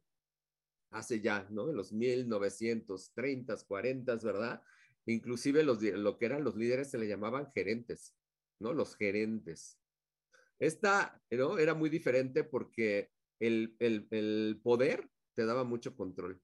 [0.92, 1.70] Hace ya, ¿no?
[1.70, 4.62] En los 1930, 40, ¿verdad?
[5.06, 8.14] Inclusive los, lo que eran los líderes se le llamaban gerentes,
[8.60, 8.72] ¿no?
[8.72, 9.78] Los gerentes.
[10.58, 11.58] Esta, ¿no?
[11.58, 16.40] Era muy diferente porque el, el, el poder te daba mucho control.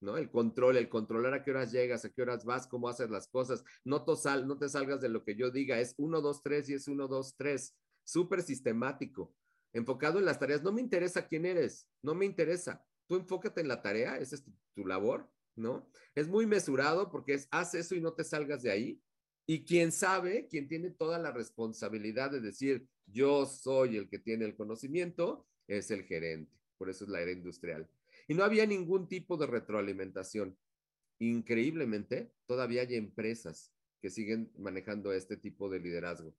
[0.00, 0.16] ¿no?
[0.16, 3.28] El control, el controlar a qué horas llegas, a qué horas vas, cómo haces las
[3.28, 3.62] cosas.
[3.84, 6.68] No te, sal, no te salgas de lo que yo diga, es 1, 2, 3
[6.70, 7.76] y es 1, 2, 3.
[8.04, 9.34] Súper sistemático,
[9.74, 10.62] enfocado en las tareas.
[10.62, 14.44] No me interesa quién eres, no me interesa tú enfócate en la tarea, esa es
[14.72, 15.90] tu, labor, ¿no?
[16.14, 19.02] Es muy mesurado porque es, haz eso y no te salgas de ahí.
[19.46, 24.44] Y quien sabe, quien tiene toda la responsabilidad de decir, yo soy el que tiene
[24.44, 26.56] el conocimiento, es el gerente.
[26.78, 27.90] Por eso es la era industrial.
[28.28, 30.56] Y no había ningún tipo de retroalimentación.
[31.18, 36.32] Increíblemente, todavía hay empresas que siguen manejando este tipo de liderazgo.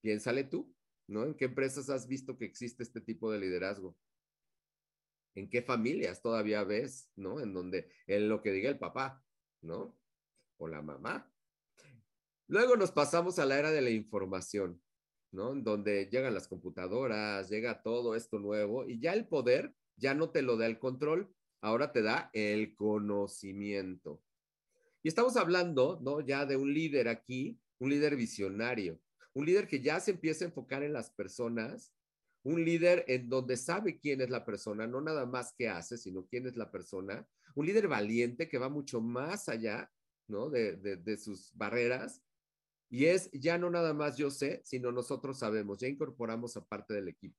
[0.00, 0.74] Piénsale tú,
[1.20, 3.96] ¿En qué empresas has visto que existe este tipo de liderazgo?
[5.34, 7.40] ¿En qué familias todavía ves, ¿no?
[7.40, 9.22] En donde en lo que diga el papá,
[9.60, 9.98] ¿no?
[10.56, 11.30] O la mamá.
[12.48, 14.82] Luego nos pasamos a la era de la información,
[15.30, 15.52] ¿no?
[15.52, 20.30] En donde llegan las computadoras, llega todo esto nuevo y ya el poder ya no
[20.30, 24.22] te lo da el control, ahora te da el conocimiento.
[25.02, 26.20] Y estamos hablando, ¿no?
[26.20, 29.00] Ya de un líder aquí, un líder visionario,
[29.34, 31.92] un líder que ya se empieza a enfocar en las personas,
[32.42, 36.26] un líder en donde sabe quién es la persona, no nada más qué hace, sino
[36.26, 39.90] quién es la persona, un líder valiente que va mucho más allá,
[40.26, 40.50] ¿no?
[40.50, 42.22] De, de sus barreras.
[42.90, 46.94] Y es ya no nada más yo sé, sino nosotros sabemos, ya incorporamos a parte
[46.94, 47.38] del equipo.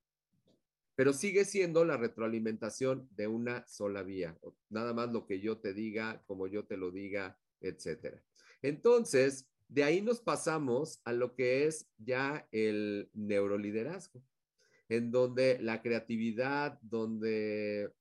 [0.96, 4.38] Pero sigue siendo la retroalimentación de una sola vía,
[4.70, 8.24] nada más lo que yo te diga, como yo te lo diga, etcétera.
[8.62, 14.24] Entonces, de ahí nos pasamos a lo que es ya el neuroliderazgo,
[14.88, 17.92] en donde la creatividad, donde,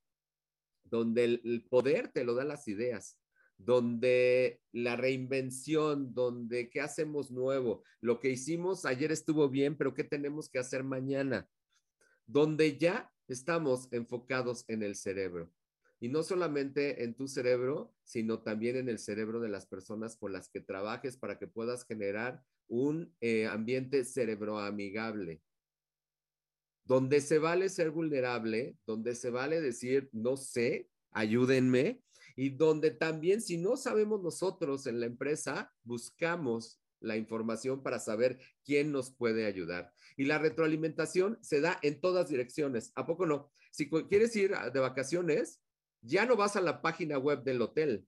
[0.85, 3.19] donde el, poder te lo da las ideas,
[3.57, 10.05] donde la reinvención, donde qué hacemos nuevo, lo que hicimos ayer estuvo bien, pero qué
[10.05, 11.49] tenemos que hacer mañana,
[12.27, 15.51] donde ya estamos enfocados en el cerebro.
[16.03, 20.33] Y no solamente en tu cerebro, sino también en el cerebro de las personas con
[20.33, 25.41] las que trabajes para que puedas generar un eh, ambiente cerebroamigable,
[26.85, 32.03] donde se vale ser vulnerable, donde se vale decir, no sé, ayúdenme,
[32.35, 38.41] y donde también si no sabemos nosotros en la empresa, buscamos la información para saber
[38.65, 39.93] quién nos puede ayudar.
[40.17, 42.91] Y la retroalimentación se da en todas direcciones.
[42.97, 43.53] ¿A poco no?
[43.71, 45.62] Si quieres ir de vacaciones,
[46.03, 48.07] ya no vas a la página web del hotel.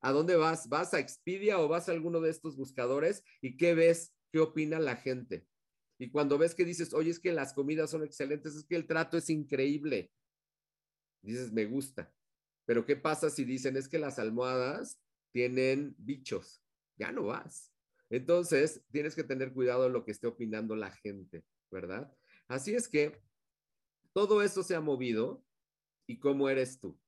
[0.00, 0.68] ¿A dónde vas?
[0.68, 4.14] ¿Vas a Expedia o vas a alguno de estos buscadores y qué ves?
[4.30, 5.46] ¿Qué opina la gente?
[5.98, 8.86] Y cuando ves que dices, oye, es que las comidas son excelentes, es que el
[8.86, 10.12] trato es increíble,
[11.22, 12.14] dices, me gusta.
[12.66, 15.00] Pero ¿qué pasa si dicen, es que las almohadas
[15.32, 16.62] tienen bichos?
[16.96, 17.72] Ya no vas.
[18.10, 22.12] Entonces, tienes que tener cuidado de lo que esté opinando la gente, ¿verdad?
[22.46, 23.20] Así es que
[24.12, 25.44] todo eso se ha movido
[26.08, 26.98] y cómo eres tú.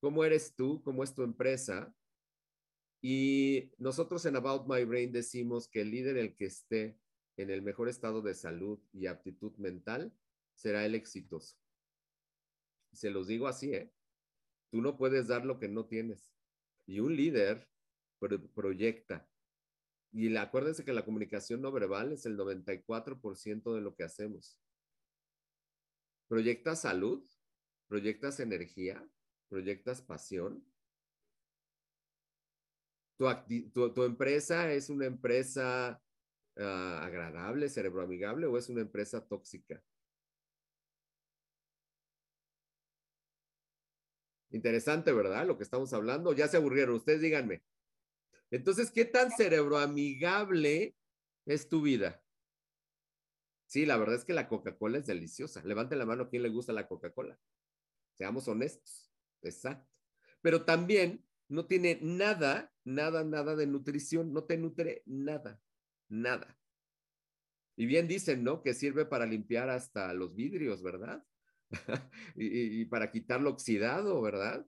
[0.00, 0.82] ¿Cómo eres tú?
[0.82, 1.94] ¿Cómo es tu empresa?
[3.02, 6.98] Y nosotros en About My Brain decimos que el líder, el que esté
[7.36, 10.14] en el mejor estado de salud y aptitud mental,
[10.54, 11.56] será el exitoso.
[12.92, 13.92] Se los digo así, ¿eh?
[14.70, 16.32] Tú no puedes dar lo que no tienes.
[16.86, 17.68] Y un líder
[18.54, 19.28] proyecta.
[20.12, 24.60] Y acuérdense que la comunicación no verbal es el 94% de lo que hacemos.
[26.28, 27.24] Proyecta salud,
[27.92, 29.06] ¿Proyectas energía?
[29.50, 30.64] ¿Proyectas pasión?
[33.18, 36.00] ¿Tu, empresa es una empresa
[36.56, 39.84] uh, agradable, cerebroamigable o es una empresa tóxica?
[44.52, 45.46] Interesante, ¿verdad?
[45.46, 46.32] Lo que estamos hablando.
[46.32, 46.94] Ya se aburrieron.
[46.94, 47.62] Ustedes díganme.
[48.50, 50.96] Entonces, ¿qué tan cerebroamigable
[51.44, 52.24] es tu vida?
[53.66, 55.62] Sí, la verdad es que la Coca-Cola es deliciosa.
[55.62, 57.38] Levante la mano quien le gusta la Coca-Cola.
[58.22, 59.10] Seamos honestos.
[59.42, 59.90] Exacto.
[60.42, 64.32] Pero también no tiene nada, nada, nada de nutrición.
[64.32, 65.60] No te nutre nada,
[66.08, 66.56] nada.
[67.74, 68.62] Y bien dicen, ¿no?
[68.62, 71.26] Que sirve para limpiar hasta los vidrios, ¿verdad?
[72.36, 74.64] y, para quitar lo oxidado, ¿verdad?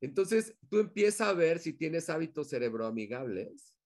[0.00, 3.76] Entonces, tú empiezas a ver si tienes hábitos cerebroamigables,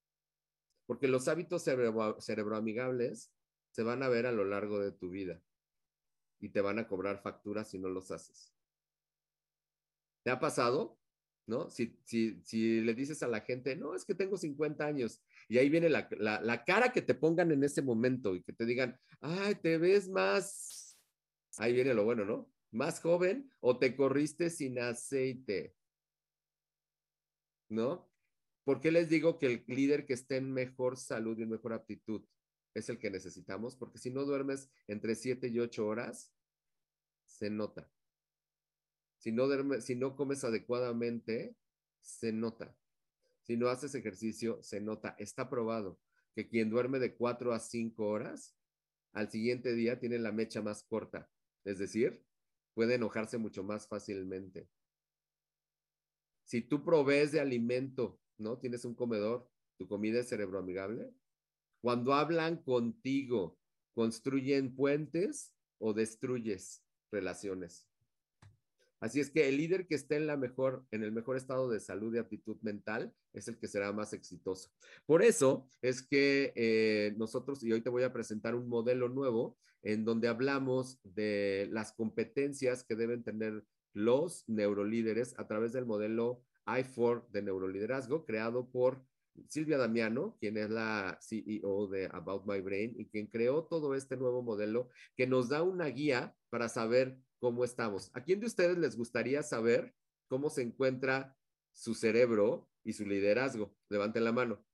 [0.87, 3.33] porque los hábitos cerebroamigables
[3.73, 5.43] se van a ver a lo largo de tu vida
[6.39, 8.52] y te van a cobrar facturas si no los haces.
[10.23, 10.99] ¿Te ha pasado?
[11.47, 11.69] ¿No?
[11.71, 15.69] Si, si, le dices a la gente, no, es que tengo 50 años, y ahí
[15.69, 19.57] viene la, la cara que te pongan en ese momento y que te digan, ay,
[19.57, 20.99] te ves más,
[21.59, 22.51] ahí viene lo bueno, ¿no?
[22.71, 25.75] Más joven o te corriste sin aceite,
[27.69, 28.09] ¿no?
[28.65, 31.73] ¿Por qué les digo que el líder que esté en mejor salud y en mejor
[31.73, 32.25] aptitud
[32.75, 33.77] es el que necesitamos?
[33.77, 36.33] Porque si no duermes entre 7 y 8 horas,
[37.25, 37.91] se nota.
[39.23, 39.47] Si no,
[39.81, 41.55] si no comes adecuadamente,
[42.01, 42.77] se nota.
[43.43, 45.15] Si no haces ejercicio, se nota.
[45.17, 46.01] Está probado
[46.35, 48.57] que quien duerme de 4 a 5 horas,
[49.13, 51.31] al siguiente día tiene la mecha más corta.
[51.63, 52.27] Es decir,
[52.75, 54.69] puede enojarse mucho más fácilmente.
[56.43, 58.59] Si tú provees de alimento, ¿no?
[58.59, 61.15] Tienes un comedor, tu comida es cerebroamigable.
[61.81, 63.57] Cuando hablan contigo,
[63.95, 66.83] ¿construyen puentes o destruyes
[67.13, 67.92] relaciones?
[69.03, 71.81] Así es que el líder que esté en, la mejor, en el mejor estado de
[71.81, 74.71] salud y aptitud mental es el que será más exitoso.
[75.07, 79.59] Por eso es que eh, nosotros, y hoy te voy a presentar un modelo nuevo
[79.83, 86.45] en donde hablamos de las competencias que deben tener los neurolíderes a través del modelo
[86.67, 89.05] I4 de neuroliderazgo creado por
[89.49, 94.17] Silvia Damiano, quien es la CEO de About My Brain y quien creó todo este
[94.17, 98.09] nuevo modelo que nos da una guía para saber cómo estamos.
[98.15, 99.93] ¿A quién de ustedes les gustaría saber
[100.29, 101.37] cómo se encuentra
[101.73, 103.75] su cerebro y su liderazgo?
[103.89, 104.65] Levanten la mano.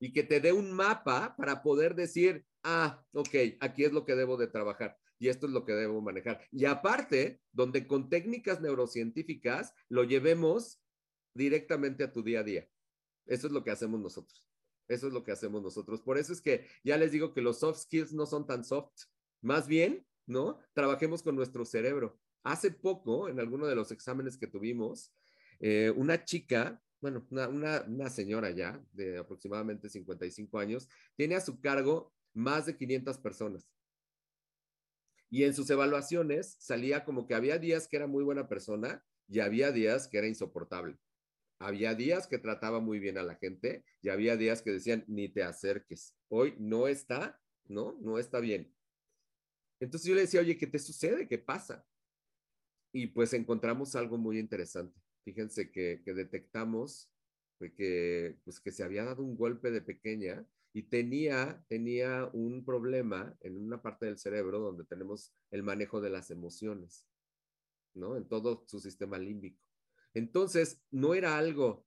[0.00, 4.16] Y que te dé un mapa para poder decir, ah, ok, aquí es lo que
[4.16, 6.44] debo de trabajar y esto es lo que debo manejar.
[6.50, 10.82] Y aparte, donde con técnicas neurocientíficas lo llevemos
[11.32, 12.68] directamente a tu día a día.
[13.26, 14.50] Eso es lo que hacemos nosotros.
[14.88, 16.02] Eso es lo que hacemos nosotros.
[16.02, 19.04] Por eso es que ya les digo que los soft skills no son tan soft.
[19.42, 20.58] Más bien, ¿no?
[20.72, 22.18] Trabajemos con nuestro cerebro.
[22.42, 25.12] Hace poco, en alguno de los exámenes que tuvimos,
[25.60, 31.60] eh, una chica, bueno, una, una señora ya de aproximadamente 55 años, tiene a su
[31.60, 33.68] cargo más de 500 personas.
[35.30, 39.40] Y en sus evaluaciones salía como que había días que era muy buena persona y
[39.40, 40.98] había días que era insoportable.
[41.58, 45.28] Había días que trataba muy bien a la gente y había días que decían, ni
[45.28, 46.16] te acerques.
[46.28, 47.96] Hoy no está, ¿no?
[48.00, 48.74] No está bien.
[49.82, 51.26] Entonces yo le decía, oye, ¿qué te sucede?
[51.26, 51.84] ¿Qué pasa?
[52.92, 55.00] Y pues encontramos algo muy interesante.
[55.24, 57.10] Fíjense que, detectamos
[57.76, 63.36] que, pues que se había dado un golpe de pequeña y tenía, tenía un problema
[63.40, 67.08] en una parte del cerebro donde tenemos el manejo de las emociones,
[67.94, 68.16] ¿no?
[68.16, 69.60] En todo su sistema límbico.
[70.14, 71.84] Entonces, no era algo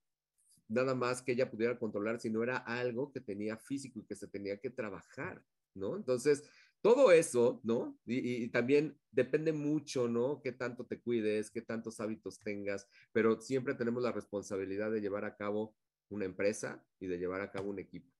[0.68, 4.28] nada más que ella pudiera controlar, sino era algo que tenía físico y que se
[4.28, 5.42] tenía que trabajar,
[5.74, 5.96] ¿no?
[5.96, 6.42] Entonces,
[6.86, 7.98] todo eso, ¿no?
[8.06, 10.40] Y, también depende mucho, ¿no?
[10.40, 15.24] Qué tanto te cuides, qué tantos hábitos tengas, pero siempre tenemos la responsabilidad de llevar
[15.24, 15.74] a cabo
[16.10, 18.12] una empresa y de llevar a cabo un equipo.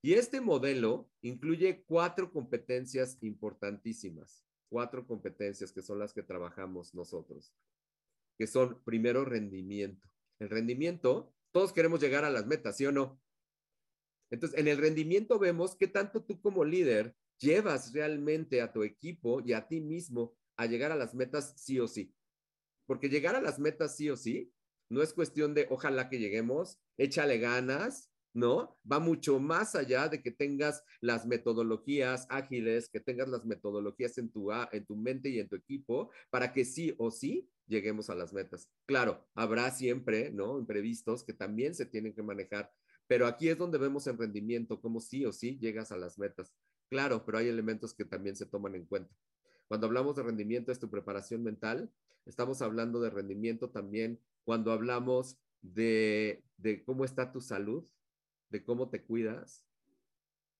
[0.00, 7.54] Y este modelo incluye cuatro competencias importantísimas, cuatro competencias que son las que trabajamos nosotros
[8.36, 10.08] que son primero rendimiento.
[10.38, 13.20] El rendimiento, todos queremos llegar a las metas, ¿sí o no?
[14.30, 19.40] Entonces, en el rendimiento vemos qué tanto tú como líder llevas realmente a tu equipo
[19.44, 22.14] y a ti mismo a llegar a las metas sí o sí.
[22.86, 24.52] Porque llegar a las metas sí o sí
[24.88, 28.78] no es cuestión de ojalá que lleguemos, échale ganas, ¿no?
[28.90, 34.30] Va mucho más allá de que tengas las metodologías ágiles, que tengas las metodologías en
[34.30, 38.14] tu, en tu mente y en tu equipo para que sí o sí lleguemos a
[38.14, 38.68] las metas.
[38.86, 40.58] Claro, habrá siempre, ¿no?
[40.58, 42.72] Imprevistos que también se tienen que manejar,
[43.06, 46.52] pero aquí es donde vemos el rendimiento, como sí o sí llegas a las metas.
[46.88, 49.14] Claro, pero hay elementos que también se toman en cuenta.
[49.68, 51.90] Cuando hablamos de rendimiento es tu preparación mental,
[52.26, 57.88] estamos hablando de rendimiento también cuando hablamos de, de cómo está tu salud,
[58.50, 59.64] de cómo te cuidas.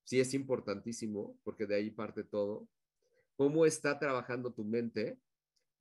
[0.04, 2.68] Sí es importantísimo, porque de ahí parte todo.
[3.36, 5.18] ¿Cómo está trabajando tu mente?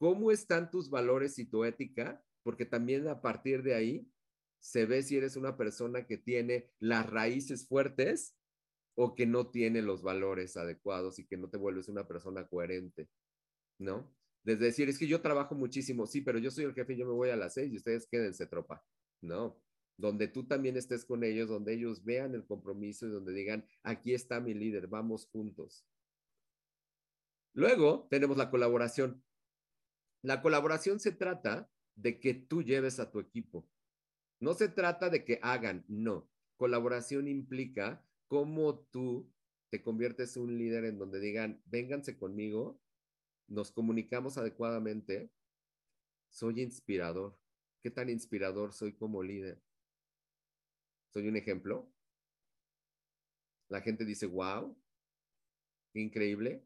[0.03, 4.05] cómo están tus valores y tu ética, porque también a partir de ahí
[4.59, 8.35] se ve si eres una persona que tiene las raíces fuertes
[8.95, 13.09] o que no tiene los valores adecuados y que no te vuelves una persona coherente,
[13.79, 14.13] ¿no?
[14.43, 17.13] Desde decir, es que yo trabajo muchísimo, sí, pero yo soy el jefe yo me
[17.13, 18.83] voy a las seis y ustedes quédense tropa,
[19.21, 19.59] ¿no?
[19.97, 24.13] Donde tú también estés con ellos, donde ellos vean el compromiso y donde digan, aquí
[24.13, 25.85] está mi líder, vamos juntos.
[27.53, 29.23] Luego tenemos la colaboración.
[30.23, 33.67] La colaboración se trata de que tú lleves a tu equipo.
[34.39, 36.29] No se trata de que hagan, no.
[36.57, 39.31] Colaboración implica cómo tú
[39.69, 42.81] te conviertes en un líder en donde digan, vénganse conmigo,
[43.47, 45.31] nos comunicamos adecuadamente,
[46.29, 47.37] soy inspirador.
[47.83, 49.61] ¿Qué tan inspirador soy como líder?
[51.11, 51.93] ¿Soy un ejemplo?
[53.69, 54.75] La gente dice, wow,
[55.93, 56.65] increíble.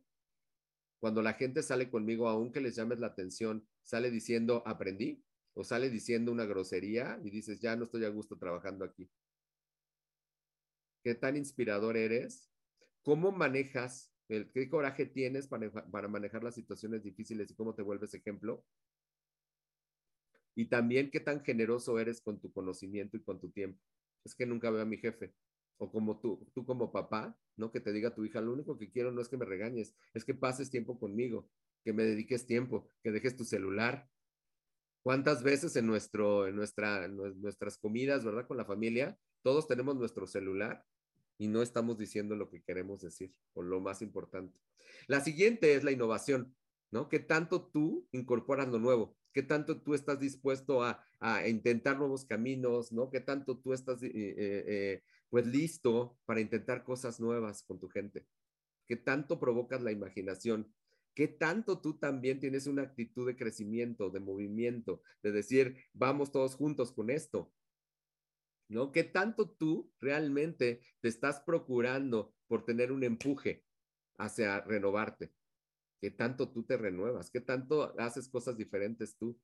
[1.01, 5.21] Cuando la gente sale conmigo, aunque les llames la atención, sale diciendo, aprendí,
[5.53, 9.11] o sale diciendo una grosería y dices, ya no estoy a gusto trabajando aquí.
[11.03, 12.49] ¿Qué tan inspirador eres?
[13.03, 14.11] ¿Cómo manejas?
[14.27, 18.65] El, ¿Qué coraje tienes para, para manejar las situaciones difíciles y cómo te vuelves ejemplo?
[20.55, 23.79] Y también qué tan generoso eres con tu conocimiento y con tu tiempo.
[24.25, 25.33] Es que nunca veo a mi jefe
[25.77, 27.71] o como tú, tú como papá, ¿no?
[27.71, 29.95] Que te diga a tu hija, lo único que quiero no es que me regañes,
[30.13, 31.49] es que pases tiempo conmigo,
[31.83, 34.09] que me dediques tiempo, que dejes tu celular.
[35.03, 38.47] ¿Cuántas veces en, nuestro, en, nuestra, nuestras comidas, ¿verdad?
[38.47, 40.83] Con la familia, todos tenemos nuestro celular
[41.37, 44.59] y no estamos diciendo lo que queremos decir o lo más importante.
[45.07, 46.55] La siguiente es la innovación.
[46.91, 47.09] ¿no?
[47.09, 49.15] ¿Qué tanto tú incorporas lo nuevo?
[49.33, 51.03] ¿Qué tanto tú estás dispuesto a,
[51.47, 53.09] intentar nuevos caminos, ¿no?
[53.09, 57.89] ¿Qué tanto tú estás, eh, eh, eh, pues, listo para intentar cosas nuevas con tu
[57.89, 58.25] gente?
[58.87, 60.71] ¿Qué tanto provocas la imaginación?
[61.17, 66.53] ¿Qué tanto tú también tienes una actitud de crecimiento, de movimiento, de decir, vamos todos
[66.53, 67.51] juntos con esto?
[68.69, 68.91] ¿No?
[68.91, 73.65] ¿Qué tanto tú realmente te estás procurando por tener un empuje
[74.19, 75.33] hacia renovarte?
[75.99, 77.31] ¿Qué tanto tú te renuevas?
[77.31, 79.39] ¿Qué tanto haces cosas diferentes tú?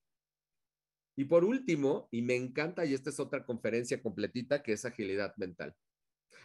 [1.16, 5.36] Y por último, y me encanta, y esta es otra conferencia completita, que es agilidad
[5.38, 5.76] mental.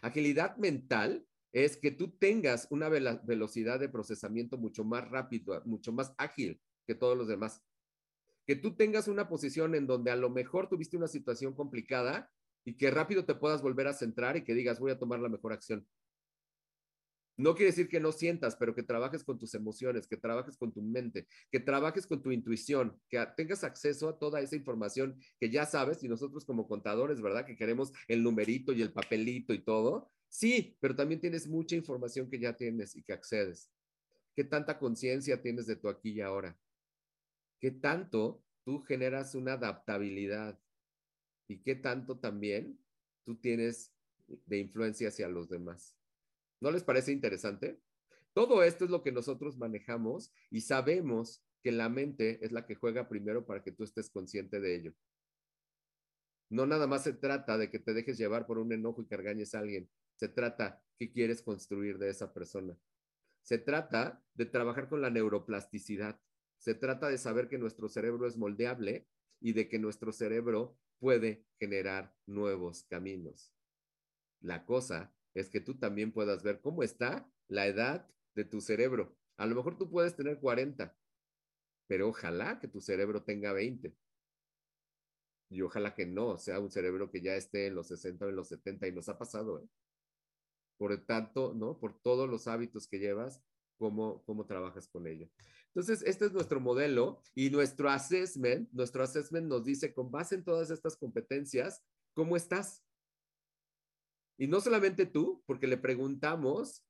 [0.01, 6.13] Agilidad mental es que tú tengas una velocidad de procesamiento mucho más rápido, mucho más
[6.17, 7.63] ágil que todos los demás.
[8.45, 12.31] Que tú tengas una posición en donde a lo mejor tuviste una situación complicada
[12.65, 15.29] y que rápido te puedas volver a centrar y que digas, voy a tomar la
[15.29, 15.87] mejor acción.
[17.39, 20.71] No quiere decir que no sientas, pero que trabajes con tus emociones, que trabajes con
[20.71, 25.49] tu mente, que trabajes con tu intuición, que tengas acceso a toda esa información que
[25.49, 27.45] ya sabes y nosotros como contadores, ¿verdad?
[27.45, 32.29] Que queremos el numerito y el papelito y todo, Sí, pero también tienes mucha información
[32.29, 33.71] que ya tienes y que accedes.
[34.35, 36.57] ¿Qué tanta conciencia tienes de tu aquí y ahora?
[37.59, 40.57] ¿Qué tanto tú generas una adaptabilidad?
[41.47, 42.79] ¿Y qué tanto también
[43.25, 43.91] tú tienes
[44.27, 45.98] de influencia hacia los demás?
[46.61, 47.79] ¿No les parece interesante?
[48.33, 52.75] Todo esto es lo que nosotros manejamos y sabemos que la mente es la que
[52.75, 54.93] juega primero para que tú estés consciente de ello.
[56.49, 59.15] No nada más se trata de que te dejes llevar por un enojo y que
[59.15, 59.89] a alguien.
[60.15, 62.77] Se trata qué quieres construir de esa persona.
[63.41, 66.19] Se trata de trabajar con la neuroplasticidad.
[66.57, 69.07] Se trata de saber que nuestro cerebro es moldeable
[69.39, 73.53] y de que nuestro cerebro puede generar nuevos caminos.
[74.41, 79.15] La cosa es que tú también puedas ver cómo está la edad de tu cerebro.
[79.37, 80.95] A lo mejor tú puedes tener 40,
[81.87, 83.95] pero ojalá que tu cerebro tenga 20.
[85.51, 88.35] Y ojalá que no sea un cerebro que ya esté en los 60 o en
[88.35, 89.59] los 70 y nos ha pasado.
[89.59, 89.67] ¿eh?
[90.79, 91.77] por tanto, ¿no?
[91.77, 93.43] Por todos los hábitos que llevas,
[93.77, 95.29] cómo, cómo trabajas con ello.
[95.67, 100.45] Entonces, este es nuestro modelo y nuestro assessment, nuestro assessment nos dice, con base en
[100.45, 101.83] todas estas competencias,
[102.13, 102.81] ¿cómo estás?
[104.39, 106.83] Y no solamente tú, porque le preguntamos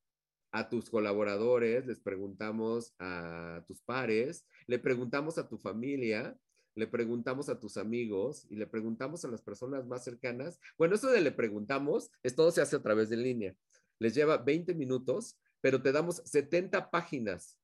[0.52, 6.38] a tus colaboradores, les preguntamos a tus pares, le preguntamos a tu familia,
[6.76, 10.62] le preguntamos a tus amigos y le preguntamos a las personas más cercanas.
[10.78, 13.54] Bueno, eso de le preguntamos, es todo se hace a través de línea
[14.00, 17.58] les lleva 20 minutos, pero te damos 70 páginas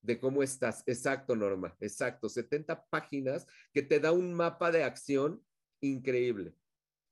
[0.00, 0.82] de cómo estás.
[0.86, 5.44] Exacto, Norma, exacto, 70 páginas que te da un mapa de acción
[5.80, 6.54] increíble.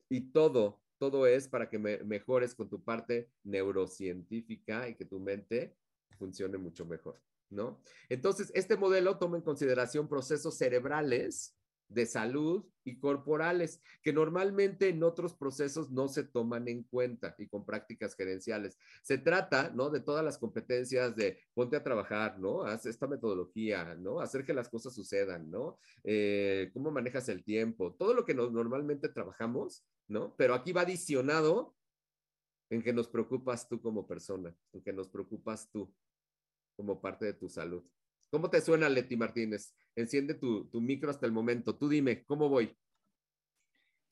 [0.08, 5.74] Y todo, todo es para que mejores con tu parte neurocientífica y que tu mente
[6.18, 7.80] funcione mucho mejor, ¿no?
[8.10, 11.56] Entonces, este modelo toma en consideración procesos cerebrales
[11.90, 17.48] de salud y corporales, que normalmente en otros procesos no se toman en cuenta y
[17.48, 18.78] con prácticas gerenciales.
[19.02, 19.90] Se trata, ¿no?
[19.90, 22.62] De todas las competencias de ponte a trabajar, ¿no?
[22.62, 24.20] Haz esta metodología, ¿no?
[24.20, 25.78] Hacer que las cosas sucedan, ¿no?
[26.04, 27.94] Eh, ¿Cómo manejas el tiempo?
[27.94, 30.34] Todo lo que normalmente trabajamos, ¿no?
[30.36, 31.74] Pero aquí va adicionado
[32.70, 35.92] en que nos preocupas tú como persona, en que nos preocupas tú
[36.76, 37.82] como parte de tu salud.
[38.30, 39.74] ¿Cómo te suena, Leti Martínez?
[39.96, 41.76] Enciende tu, micro hasta el momento.
[41.76, 42.76] Tú dime, ¿cómo voy?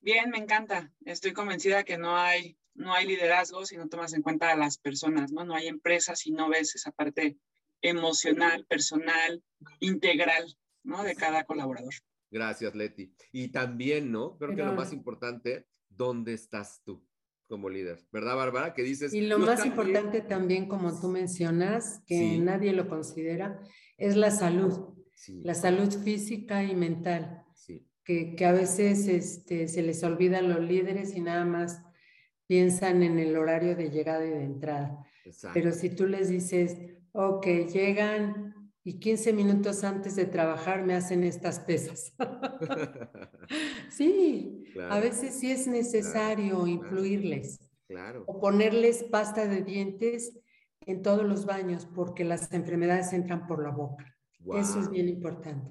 [0.00, 0.92] Bien, me encanta.
[1.04, 4.78] Estoy convencida que no hay, no hay liderazgo si no tomas en cuenta a las
[4.78, 5.44] personas, ¿no?
[5.44, 7.38] No hay empresas si no ves esa parte
[7.80, 9.42] emocional, personal,
[9.80, 11.02] integral, ¿no?
[11.02, 11.94] De cada colaborador.
[12.30, 13.14] Gracias, Leti.
[13.32, 14.36] Y también, ¿no?
[14.38, 17.08] Creo que lo más importante, ¿dónde estás tú?
[17.48, 18.74] como líder, ¿verdad, Bárbara?
[18.74, 19.12] Que dices.
[19.14, 23.60] Y lo más importante también, como tú mencionas, que nadie lo considera,
[23.96, 27.44] es la salud, la salud física y mental,
[28.04, 31.82] que, que, a veces este, se les olvida a los líderes y nada más
[32.46, 35.04] piensan en el horario de llegada y de entrada.
[35.52, 36.78] Pero si tú les dices,
[37.12, 42.14] ok, llegan y 15 minutos antes de trabajar me hacen estas pesas.
[43.90, 47.60] sí, a veces sí es necesario incluirles.
[47.86, 48.24] Claro.
[48.26, 50.38] O ponerles pasta de dientes
[50.86, 54.17] en todos los baños porque las enfermedades entran por la boca.
[54.54, 55.70] Eso es bien importante.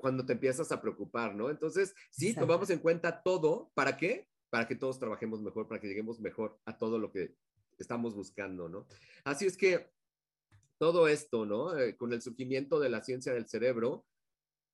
[0.00, 1.50] Cuando te empiezas a preocupar, ¿no?
[1.50, 3.70] Entonces, sí, tomamos en cuenta todo.
[3.74, 4.28] ¿Para qué?
[4.50, 7.34] Para que todos trabajemos mejor, para que lleguemos mejor a todo lo que
[7.78, 8.86] estamos buscando, ¿no?
[9.24, 9.90] Así es que
[10.78, 11.76] todo esto, ¿no?
[11.76, 14.06] Eh, con el surgimiento de la ciencia del cerebro,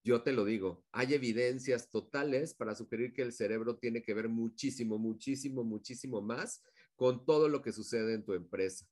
[0.03, 4.29] yo te lo digo, hay evidencias totales para sugerir que el cerebro tiene que ver
[4.29, 6.63] muchísimo, muchísimo, muchísimo más
[6.97, 8.87] con todo lo que sucede en tu empresa.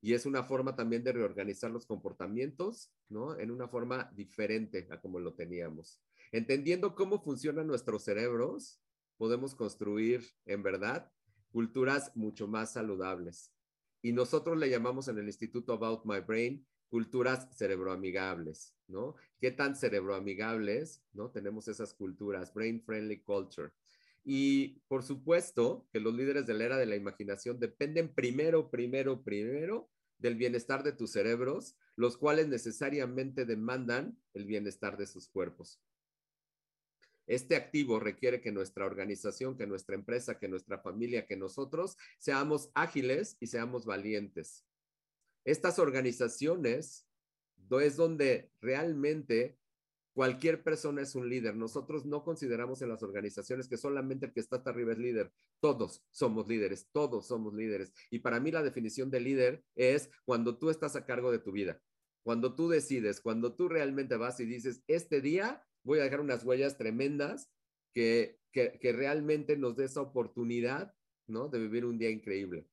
[0.00, 3.38] Y es una forma también de reorganizar los comportamientos, ¿no?
[3.38, 6.00] En una forma diferente a como lo teníamos.
[6.30, 8.80] Entendiendo cómo funcionan nuestros cerebros,
[9.16, 11.10] podemos construir, en verdad,
[11.50, 13.52] culturas mucho más saludables.
[14.02, 19.14] Y nosotros le llamamos en el Instituto About My Brain culturas cerebroamigables, ¿no?
[19.40, 21.30] ¿Qué tan cerebroamigables, ¿no?
[21.30, 23.72] Tenemos esas culturas, brain friendly culture.
[24.24, 29.22] Y por supuesto que los líderes de la era de la imaginación dependen primero, primero,
[29.22, 35.80] primero del bienestar de tus cerebros, los cuales necesariamente demandan el bienestar de sus cuerpos.
[37.26, 42.70] Este activo requiere que nuestra organización, que nuestra empresa, que nuestra familia, que nosotros seamos
[42.74, 44.64] ágiles y seamos valientes.
[45.44, 47.06] Estas organizaciones
[47.82, 49.57] es donde realmente
[50.18, 51.54] cualquier persona es un líder.
[51.54, 55.30] Nosotros no consideramos en las organizaciones que solamente el que está hasta arriba es líder.
[55.60, 57.92] Todos somos líderes, todos somos líderes.
[58.10, 61.52] Y para mí la definición de líder es cuando tú estás a cargo de tu
[61.52, 61.80] vida,
[62.24, 66.42] cuando tú decides, cuando tú realmente vas y dices, este día voy a dejar unas
[66.42, 67.52] huellas tremendas
[67.94, 70.96] que, que, realmente nos dé esa oportunidad,
[71.28, 71.46] ¿no?
[71.46, 72.66] De vivir un día increíble.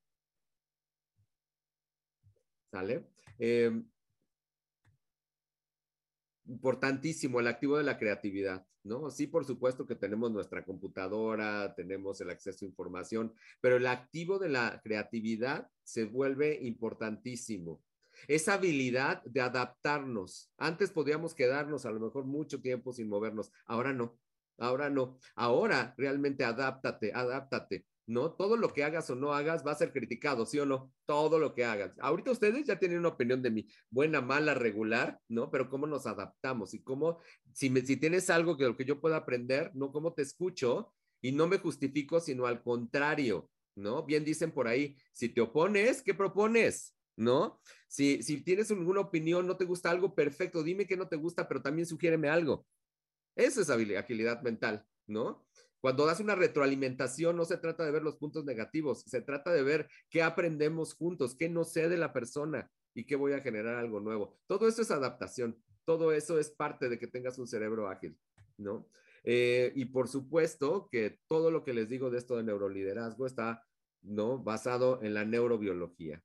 [2.71, 3.05] ¿Sale?
[3.37, 3.87] Em,
[6.47, 9.09] importantísimo el activo de la creatividad, ¿no?
[9.09, 14.39] Sí, por supuesto que tenemos nuestra computadora, tenemos el acceso a información, pero el activo
[14.39, 17.81] de la creatividad se vuelve importantísimo
[18.27, 20.51] esa habilidad de adaptarnos.
[20.57, 24.17] Antes podíamos quedarnos a lo mejor mucho tiempo sin movernos, ahora no,
[24.57, 25.17] ahora no.
[25.35, 27.85] Ahora realmente adáptate, adáptate.
[28.08, 28.34] ¿No?
[28.34, 30.91] Todo lo que hagas o no hagas va a ser criticado, ¿sí o no?
[31.06, 31.97] Todo lo que hagas.
[31.99, 35.49] Ahorita ustedes ya tienen una opinión de mí, buena, mala, regular, ¿no?
[35.51, 37.20] Pero cómo nos adaptamos y cómo,
[37.53, 39.91] si, me, si tienes algo que lo que yo pueda aprender, ¿no?
[39.91, 40.93] ¿Cómo te escucho?
[41.22, 44.03] Y no me justifico, sino al contrario, ¿no?
[44.03, 46.95] Bien dicen por ahí, si te opones, ¿qué propones?
[47.18, 47.62] ¿no?
[47.88, 51.47] Si, si tienes alguna opinión, no te gusta algo, perfecto, dime que no te gusta,
[51.47, 52.66] pero también sugiéreme algo.
[53.36, 55.45] Eso es agilidad mental, ¿no?
[55.86, 59.61] Cuando das una retroalimentación, no se trata de ver los puntos negativos, se trata de
[59.61, 63.75] ver qué aprendemos juntos, qué no sé de la persona y qué voy a generar
[63.75, 64.36] algo nuevo.
[64.47, 68.17] Todo eso es adaptación, todo eso es parte de que tengas un cerebro ágil,
[68.57, 68.89] ¿no?
[69.23, 73.63] Eh, y por supuesto que todo lo que les digo de esto de neuroliderazgo está,
[74.01, 74.39] ¿no?
[74.39, 76.23] Basado en la neurobiología.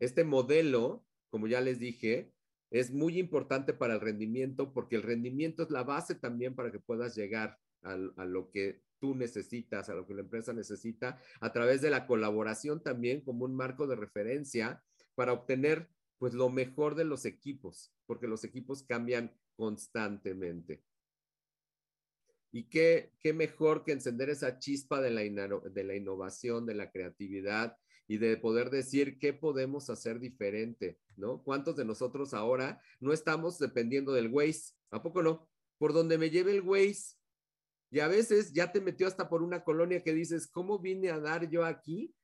[0.00, 2.32] Este modelo, como ya les dije,
[2.72, 6.80] es muy importante para el rendimiento porque el rendimiento es la base también para que
[6.80, 11.80] puedas llegar a, lo que tú necesitas, a lo que la empresa necesita, a través
[11.82, 14.82] de la colaboración también como un marco de referencia
[15.14, 15.88] para obtener
[16.18, 20.82] pues lo mejor de los equipos, porque los equipos cambian constantemente.
[22.52, 26.90] Y qué, qué mejor que encender esa chispa de la, de la innovación, de la
[26.90, 27.76] creatividad
[28.08, 31.42] y de poder decir qué podemos hacer diferente, ¿no?
[31.42, 34.74] ¿Cuántos de nosotros ahora no estamos dependiendo del Waze?
[34.90, 35.48] ¿A poco no?
[35.78, 37.16] Por donde me lleve el Waze.
[37.90, 41.20] Y a veces ya te metió hasta por una colonia que dices, ¿cómo vine a
[41.20, 42.14] dar yo aquí?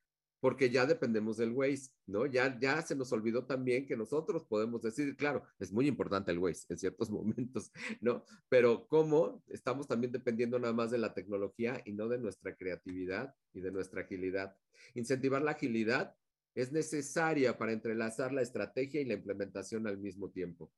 [0.43, 2.25] porque ya dependemos del Waze, ¿no?
[2.25, 6.39] Ya, ya se nos olvidó también que nosotros podemos decir, claro, es muy importante el
[6.39, 8.25] Waze en ciertos momentos, ¿no?
[8.49, 13.33] Pero cómo estamos también dependiendo nada más de la tecnología y no de nuestra creatividad
[13.53, 14.53] y de nuestra agilidad.
[14.95, 16.13] Incentivar la agilidad
[16.55, 20.73] es necesaria para entrelazar la estrategia y la implementación al mismo tiempo.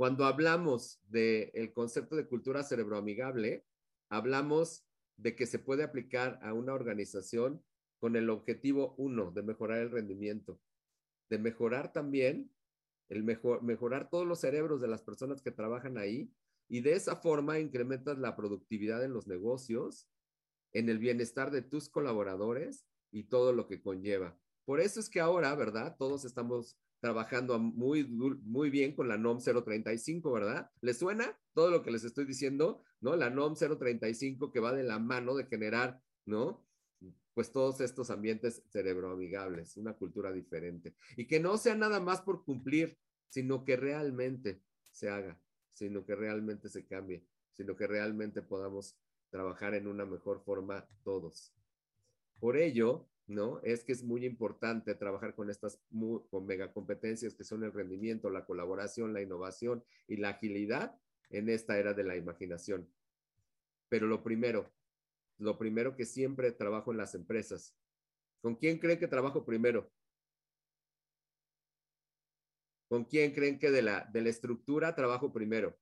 [0.00, 3.66] Cuando hablamos del concepto de cultura cerebroamigable,
[4.08, 4.82] hablamos
[5.18, 7.62] de que se puede aplicar a una organización
[7.98, 10.58] con el objetivo uno, de mejorar el rendimiento,
[11.28, 12.50] de mejorar también,
[13.10, 16.32] el mejor, mejorar todos los cerebros de las personas que trabajan ahí
[16.66, 20.08] y de esa forma incrementas la productividad en los negocios,
[20.72, 24.34] en el bienestar de tus colaboradores y todo lo que conlleva.
[24.64, 25.96] Por eso es que ahora, ¿verdad?
[25.98, 30.70] Todos estamos trabajando muy, muy bien con la NOM 035, ¿verdad?
[30.80, 32.84] ¿Les suena todo lo que les estoy diciendo?
[33.00, 33.16] ¿No?
[33.16, 36.64] La NOM 035 que va de la mano de generar, ¿no?
[37.34, 40.94] pues todos estos ambientes cerebroamigables, una cultura diferente.
[41.16, 42.98] Y que no sea nada más por cumplir,
[43.28, 45.40] sino que realmente se haga,
[45.72, 48.96] sino que realmente se cambie, sino que realmente podamos
[49.30, 51.54] trabajar en una mejor forma todos.
[52.40, 53.60] Por ello, ¿no?
[53.62, 55.80] Es que es muy importante trabajar con estas
[56.30, 60.98] con megacompetencias que son el rendimiento, la colaboración, la innovación y la agilidad
[61.30, 62.92] en esta era de la imaginación.
[63.88, 64.72] Pero lo primero,
[65.38, 67.76] lo primero que siempre trabajo en las empresas.
[68.40, 69.92] ¿Con quién creen que trabajo primero?
[72.88, 75.78] ¿Con quién creen que de la, de la estructura trabajo primero?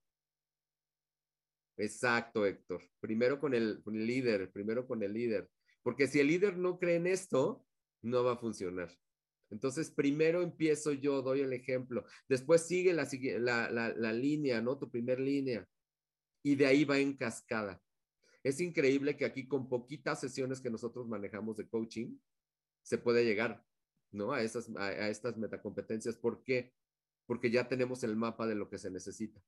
[1.78, 2.82] Exacto, Héctor.
[3.00, 5.48] Primero con el líder, primero con el líder.
[5.88, 7.64] Porque si el líder no cree en esto,
[8.02, 8.94] no va a funcionar.
[9.48, 12.04] Entonces, primero empiezo yo, doy el ejemplo.
[12.28, 13.08] Después sigue la,
[13.70, 14.76] la, la, línea, ¿no?
[14.78, 15.66] Tu primer línea.
[16.42, 17.80] Y de ahí va en cascada.
[18.42, 22.18] Es increíble que aquí con poquitas sesiones que nosotros manejamos de coaching,
[22.82, 23.64] se puede llegar,
[24.12, 24.32] ¿no?
[24.34, 26.18] A, esas, a, estas metacompetencias.
[26.18, 26.74] ¿Por qué?
[27.24, 29.42] Porque ya tenemos el mapa de lo que se necesita.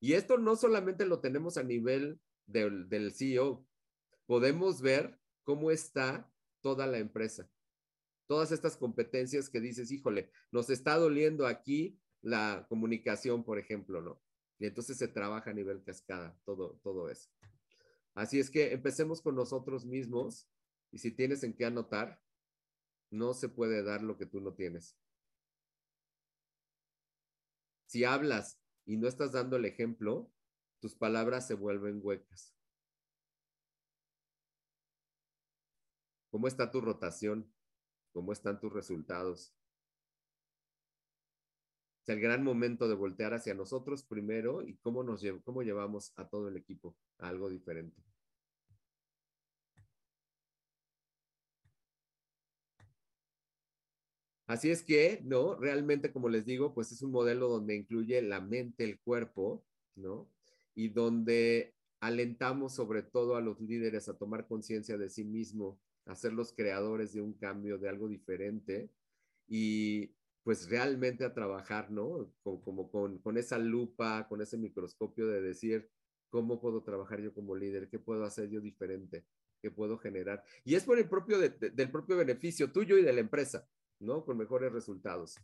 [0.00, 3.66] Y esto no solamente lo tenemos a nivel del, del CEO,
[4.26, 6.30] podemos ver cómo está
[6.60, 7.48] toda la empresa
[8.32, 14.22] todas estas competencias que dices, híjole, nos está doliendo aquí la comunicación, por ejemplo, ¿no?
[14.58, 17.28] Y entonces se trabaja a nivel cascada, todo, todo eso.
[18.14, 20.48] Así es que empecemos con nosotros mismos
[20.90, 22.22] y si tienes en qué anotar,
[23.10, 24.96] no se puede dar lo que tú no tienes.
[27.84, 30.32] Si hablas y no estás dando el ejemplo,
[30.80, 32.54] tus palabras se vuelven huecas.
[36.32, 37.46] ¿Cómo está tu rotación?
[38.10, 39.54] ¿Cómo están tus resultados?
[42.02, 46.48] Es el gran momento de voltear hacia nosotros primero y cómo, nos llevamos a todo
[46.48, 48.02] el equipo a algo diferente.
[54.46, 55.54] Así es que, ¿no?
[55.56, 59.62] Realmente, como les digo, pues es un modelo donde incluye la mente, el cuerpo,
[59.96, 60.30] ¿no?
[60.74, 66.14] Y donde alentamos sobre todo a los líderes a tomar conciencia de sí mismo, a
[66.14, 68.90] ser los creadores de un cambio, de algo diferente
[69.46, 72.32] y pues realmente a trabajar, ¿no?
[72.42, 75.88] Como, con, con, esa lupa, con ese microscopio de decir,
[76.30, 77.88] ¿cómo puedo trabajar yo como líder?
[77.88, 79.24] ¿Qué puedo hacer yo diferente?
[79.60, 80.42] ¿Qué puedo generar?
[80.64, 83.68] Y es por el propio, del propio beneficio tuyo y de la empresa,
[84.00, 84.24] ¿no?
[84.24, 85.36] Con mejores resultados.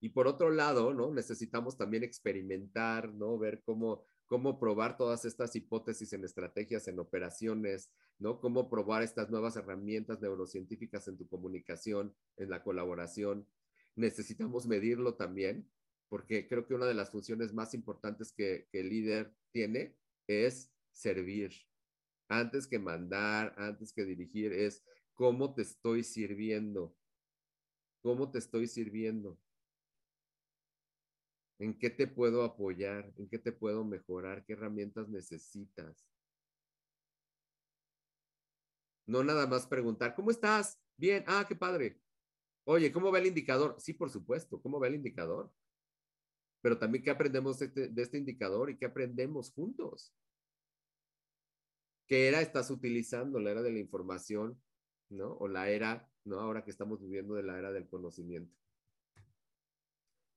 [0.00, 1.12] Y por otro lado, ¿no?
[1.12, 3.36] Necesitamos también experimentar, ¿no?
[3.36, 8.40] Ver cómo cómo probar todas estas hipótesis en estrategias, en operaciones, ¿no?
[8.40, 13.46] Cómo probar estas nuevas herramientas neurocientíficas en tu comunicación, en la colaboración.
[13.94, 15.68] Necesitamos medirlo también,
[16.08, 19.96] porque creo que una de las funciones más importantes que, que el líder tiene
[20.26, 21.52] es servir.
[22.28, 26.94] Antes que mandar, antes que dirigir, es cómo te estoy sirviendo.
[28.02, 29.38] ¿Cómo te estoy sirviendo?
[31.58, 33.12] ¿En qué te puedo apoyar?
[33.16, 34.44] ¿En qué te puedo mejorar?
[34.44, 36.06] ¿Qué herramientas necesitas?
[39.08, 40.80] No nada más preguntar, ¿cómo estás?
[40.96, 42.00] Bien, ah, qué padre.
[42.62, 43.74] Oye, ¿cómo va el indicador?
[43.80, 45.52] Sí, por supuesto, ¿cómo va el indicador?
[46.60, 50.14] Pero también, ¿qué aprendemos de este, de este indicador y qué aprendemos juntos?
[52.06, 53.40] ¿Qué era estás utilizando?
[53.40, 54.62] ¿La era de la información?
[55.08, 55.32] ¿No?
[55.38, 56.38] O la era, ¿no?
[56.38, 58.54] Ahora que estamos viviendo de la era del conocimiento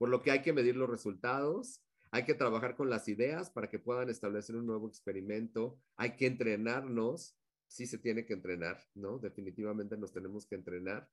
[0.01, 3.69] por lo que hay que medir los resultados, hay que trabajar con las ideas para
[3.69, 7.37] que puedan establecer un nuevo experimento, hay que entrenarnos,
[7.71, 9.17] sí se tiene que entrenar, ¿no?
[9.17, 11.09] Definitivamente nos tenemos que entrenar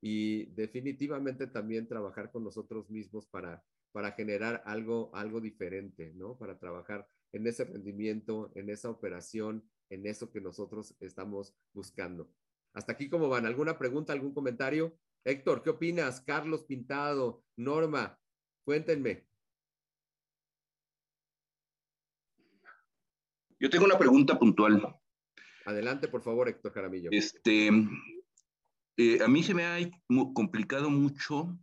[0.00, 6.36] y definitivamente también trabajar con nosotros mismos para, para generar algo, algo diferente, ¿no?
[6.36, 12.30] Para trabajar en ese rendimiento, en esa operación, en eso que nosotros estamos buscando.
[12.74, 13.46] Hasta aquí, ¿cómo van?
[13.46, 14.96] ¿Alguna pregunta, algún comentario?
[15.24, 16.20] Héctor, ¿qué opinas?
[16.20, 18.18] Carlos Pintado, Norma,
[18.64, 19.26] Cuéntenme.
[23.58, 25.01] Yo tengo una pregunta puntual.
[25.64, 27.10] Adelante, por favor, Héctor Caramillo.
[27.12, 27.70] Este,
[28.96, 29.78] eh, a mí se me ha
[30.34, 31.58] complicado mucho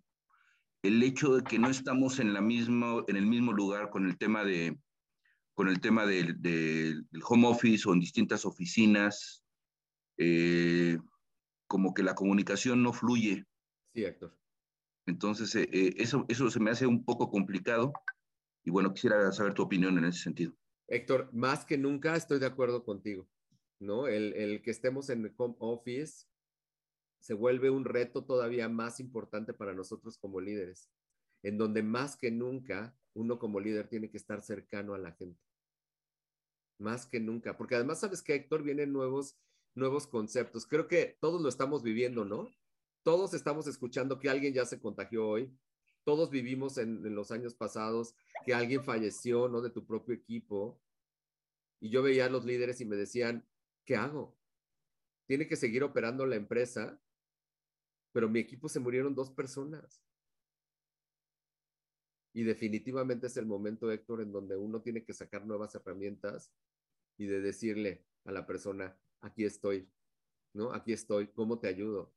[0.82, 4.18] el hecho de que no estamos en, la misma, en el mismo lugar con el
[4.18, 4.78] tema de
[5.54, 9.44] con el tema del, home office o en distintas oficinas,
[10.18, 10.98] eh,
[11.68, 13.46] como que la comunicación no fluye.
[13.94, 14.40] Sí, Héctor.
[15.06, 17.92] Entonces, eh, eso, eso se me hace un poco complicado
[18.64, 20.54] y bueno, quisiera saber tu opinión en ese sentido.
[20.88, 23.28] Héctor, más que nunca estoy de acuerdo contigo,
[23.80, 24.08] ¿no?
[24.08, 26.26] El, el que estemos en home office
[27.20, 30.90] se vuelve un reto todavía más importante para nosotros como líderes,
[31.44, 35.42] en donde más que nunca uno como líder tiene que estar cercano a la gente.
[36.78, 39.38] Más que nunca, porque además sabes que Héctor vienen nuevos
[39.76, 40.66] nuevos conceptos.
[40.66, 42.50] Creo que todos lo estamos viviendo, ¿no?
[43.04, 45.52] todos estamos escuchando que alguien ya se contagió hoy,
[46.04, 48.16] todos vivimos en, los años pasados
[48.46, 49.62] que alguien falleció, ¿no?
[49.62, 50.80] De tu propio equipo.
[51.80, 53.46] Y yo veía a los líderes y me decían,
[53.86, 54.38] ¿qué hago?
[55.26, 57.02] Tiene que seguir operando la empresa,
[58.12, 60.04] pero mi equipo se murieron dos personas.
[62.34, 66.52] Y definitivamente es el momento, Héctor, en donde uno tiene que sacar nuevas herramientas
[67.18, 69.90] y de decirle a la persona, aquí estoy,
[70.54, 70.72] ¿no?
[70.74, 72.14] Aquí estoy, ¿cómo te ayudo?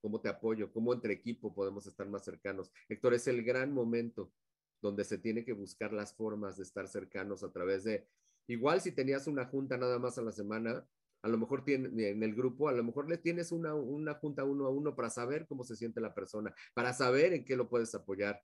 [0.00, 2.72] cómo te apoyo, cómo entre equipo podemos estar más cercanos.
[2.88, 4.32] Héctor, es el gran momento
[4.80, 8.06] donde se tiene que buscar las formas de estar cercanos a través de,
[8.48, 10.84] igual si tenías una junta nada más a la semana,
[11.20, 14.44] A lo mejor tiene, en el grupo, a lo mejor le tienes una, una junta
[14.44, 17.68] uno a uno para saber cómo se siente la persona, para saber en qué lo
[17.68, 18.40] puedes apoyar.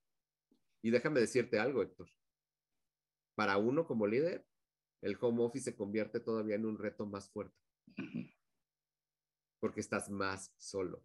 [0.82, 2.08] Y déjame decirte algo, Héctor.
[3.36, 4.44] Para uno como líder,
[5.02, 7.56] el home office se convierte todavía en un reto más fuerte.
[9.60, 11.04] Porque estás más solo.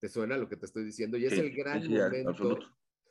[0.00, 1.18] ¿Te suena lo que te estoy diciendo?
[1.18, 2.58] Y es el gran momento.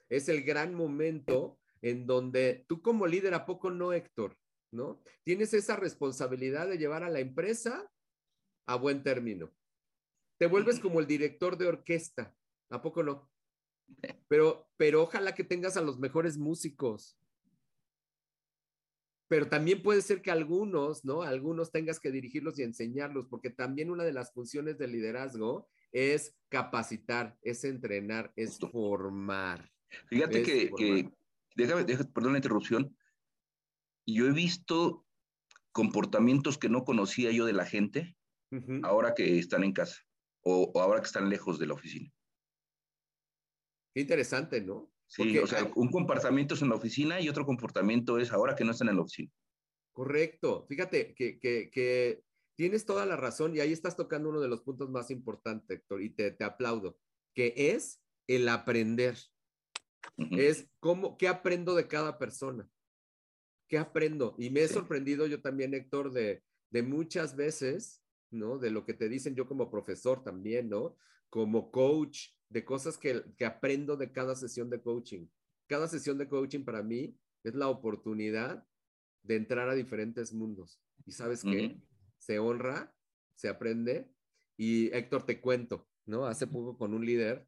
[0.10, 4.38] Es el gran momento en donde tú como líder, ¿a poco no, Héctor?
[4.71, 5.01] ¿No?
[5.23, 7.91] Tienes esa responsabilidad de llevar a la empresa
[8.67, 9.51] a buen término.
[10.38, 12.36] Te vuelves como el director de orquesta,
[12.69, 13.30] ¿a poco no?
[14.27, 17.17] Pero, pero ojalá que tengas a los mejores músicos.
[19.27, 21.21] Pero también puede ser que algunos, ¿no?
[21.21, 26.36] Algunos tengas que dirigirlos y enseñarlos, porque también una de las funciones del liderazgo es
[26.49, 29.69] capacitar, es entrenar, es formar.
[30.07, 31.11] Fíjate que,
[31.68, 32.95] déjame, perdón la interrupción,
[34.05, 35.05] yo he visto
[35.72, 38.18] comportamientos que no conocía yo de la gente
[38.84, 40.01] ahora que están en casa
[40.41, 42.12] o, ahora que están lejos de la oficina.
[43.93, 44.91] Qué interesante, ¿no?
[45.07, 48.64] Sí, o sea, un comportamiento es en la oficina y otro comportamiento es ahora que
[48.64, 49.32] no están en la oficina.
[49.91, 50.66] Correcto.
[50.68, 52.24] Fíjate que, que
[52.55, 56.01] tienes toda la razón y ahí estás tocando uno de los puntos más importantes, Héctor,
[56.01, 56.99] y te, te aplaudo,
[57.34, 59.18] que es el aprender.
[60.18, 62.70] Es cómo, qué aprendo de cada persona.
[63.68, 64.36] ¿Qué aprendo?
[64.38, 68.58] Y me he sorprendido yo también, Héctor, de, de muchas veces, ¿no?
[68.58, 70.97] De lo que te dicen yo como profesor también, ¿no?
[71.30, 75.28] Como coach, de cosas que, que aprendo de cada sesión de coaching.
[75.68, 78.66] Cada sesión de coaching para mí es la oportunidad
[79.24, 80.82] de entrar a diferentes mundos.
[81.06, 81.80] ¿Y sabes qué?
[82.18, 82.93] Se honra,
[83.36, 84.12] se aprende.
[84.58, 86.26] Y Héctor, te cuento, ¿no?
[86.26, 87.47] Hace poco con un líder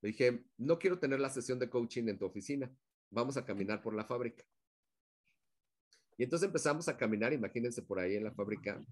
[0.00, 2.70] le dije, no quiero tener la sesión de coaching en tu oficina,
[3.10, 4.44] vamos a caminar por la fábrica.
[6.16, 8.84] Y entonces empezamos a caminar, imagínense por ahí en la fábrica.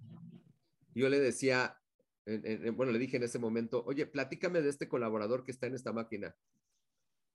[0.95, 1.81] Yo le decía,
[2.75, 5.93] bueno, le dije en ese momento, oye, platícame de este colaborador que está en esta
[5.93, 6.37] máquina.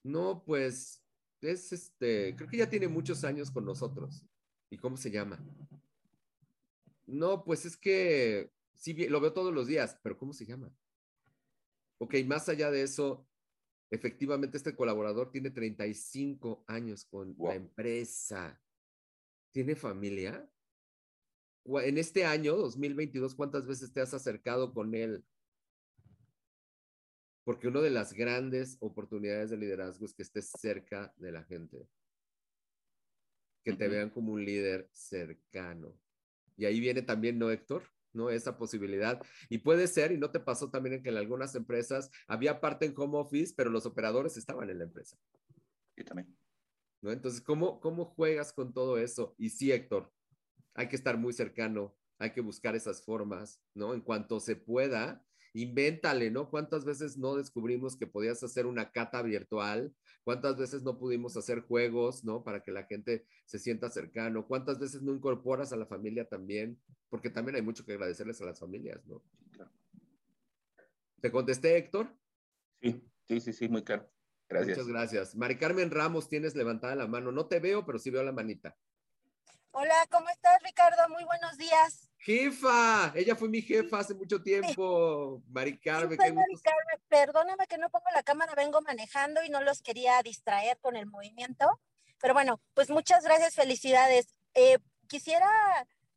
[0.04, 1.04] No, pues
[1.42, 4.26] es este, creo que ya tiene muchos años con nosotros.
[4.70, 5.40] ¿Y cómo se llama?
[7.06, 10.74] No, pues es que sí, lo veo todos los días, pero ¿cómo se llama?
[11.98, 13.28] Ok, más allá de eso,
[13.92, 18.60] Efectivamente, este colaborador tiene 35 años con la empresa.
[19.52, 20.50] ¿Tiene familia?
[21.66, 25.26] En este año, 2022, ¿cuántas veces te has acercado con él?
[27.44, 31.86] Porque una de las grandes oportunidades de liderazgo es que estés cerca de la gente.
[33.66, 36.00] Que te vean como un líder cercano.
[36.56, 37.84] Y ahí viene también, ¿no, Héctor?
[38.14, 38.30] ¿No?
[38.30, 39.22] Esa posibilidad.
[39.49, 42.86] Y puede ser, y no te pasó también en que en algunas empresas había parte
[42.86, 45.18] en home office, pero los operadores estaban en la empresa.
[45.95, 46.36] Sí, también.
[47.01, 47.12] ¿No?
[47.12, 49.36] Entonces, ¿cómo, ¿cómo juegas con todo eso?
[49.38, 50.12] Y sí, Héctor,
[50.74, 53.93] hay que estar muy cercano, hay que buscar esas formas, ¿no?
[53.93, 56.49] En cuanto se pueda, invéntale, ¿no?
[56.49, 59.93] ¿Cuántas veces no descubrimos que podías hacer una cata virtual?
[60.24, 62.43] ¿Cuántas veces no pudimos hacer juegos, ¿no?
[62.43, 64.47] Para que la gente se sienta cercano.
[64.47, 66.80] ¿Cuántas veces no incorporas a la familia también?
[67.10, 69.22] Porque también hay mucho que agradecerles a las familias, ¿no?
[71.22, 72.16] ¿Te contesté, Héctor?
[72.82, 74.10] Sí, sí, sí, sí, muy claro.
[74.49, 74.78] Gracias.
[74.78, 75.36] Muchas gracias.
[75.36, 77.32] Mari Carmen Ramos, tienes levantada la mano.
[77.32, 78.76] No te veo, pero sí veo la manita.
[79.72, 81.08] Hola, ¿cómo estás, Ricardo?
[81.10, 82.11] Muy buenos días.
[82.24, 85.42] Jefa, ella fue mi jefa hace mucho tiempo.
[85.48, 86.18] Mari Carmen.
[87.08, 91.08] perdóname que no pongo la cámara, vengo manejando y no los quería distraer con el
[91.08, 91.80] movimiento.
[92.22, 94.36] Pero bueno, pues muchas gracias, felicidades.
[94.54, 95.48] Eh, quisiera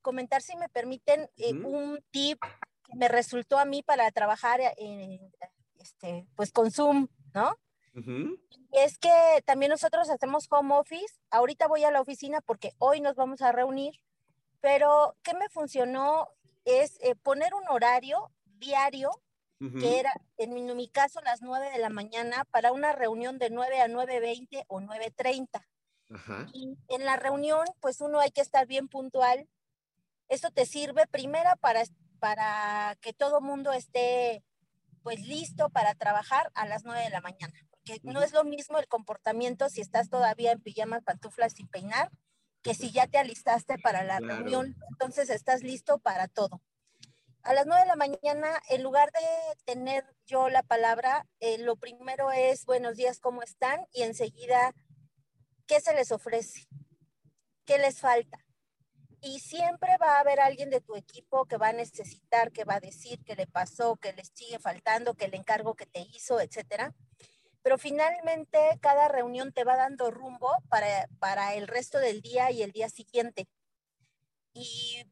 [0.02, 2.38] comentar, si me permiten, eh, un tip
[2.84, 5.32] que me resultó a mí para trabajar en,
[5.80, 7.58] este, pues con Zoom, ¿no?
[8.72, 11.14] es que también nosotros hacemos home office.
[11.30, 13.94] Ahorita voy a la oficina porque hoy nos vamos a reunir,
[14.64, 16.26] pero ¿qué me funcionó?
[16.64, 19.10] Es eh, poner un horario diario,
[19.58, 23.82] que era en mi, caso las 9 de la mañana, para una reunión de 9
[23.82, 25.66] a 9.20 o 9.30.
[26.54, 29.46] Y en la reunión, pues uno hay que estar bien puntual.
[30.28, 31.82] Esto te sirve primero para,
[32.18, 34.42] para que todo mundo esté
[35.02, 37.54] pues listo para trabajar a las 9 de la mañana
[37.84, 42.10] que no es lo mismo el comportamiento si estás todavía en pijamas, pantuflas sin peinar,
[42.64, 46.62] que si ya te alistaste para la reunión, entonces estás listo para todo.
[47.42, 51.76] A las nueve de la mañana, en lugar de tener yo la palabra, eh, lo
[51.76, 53.84] primero es buenos días, ¿cómo están?
[53.92, 54.74] Y enseguida,
[55.66, 56.66] ¿qué se les ofrece?
[57.66, 58.38] ¿Qué les falta?
[59.20, 62.76] Y siempre va a haber alguien de tu equipo que va a necesitar, que va
[62.76, 66.40] a decir que le pasó, que les sigue faltando, que el encargo que te hizo,
[66.40, 66.94] etcétera
[67.64, 72.62] pero finalmente cada reunión te va dando rumbo para, para el resto del día y
[72.62, 73.48] el día siguiente.
[74.52, 75.02] Y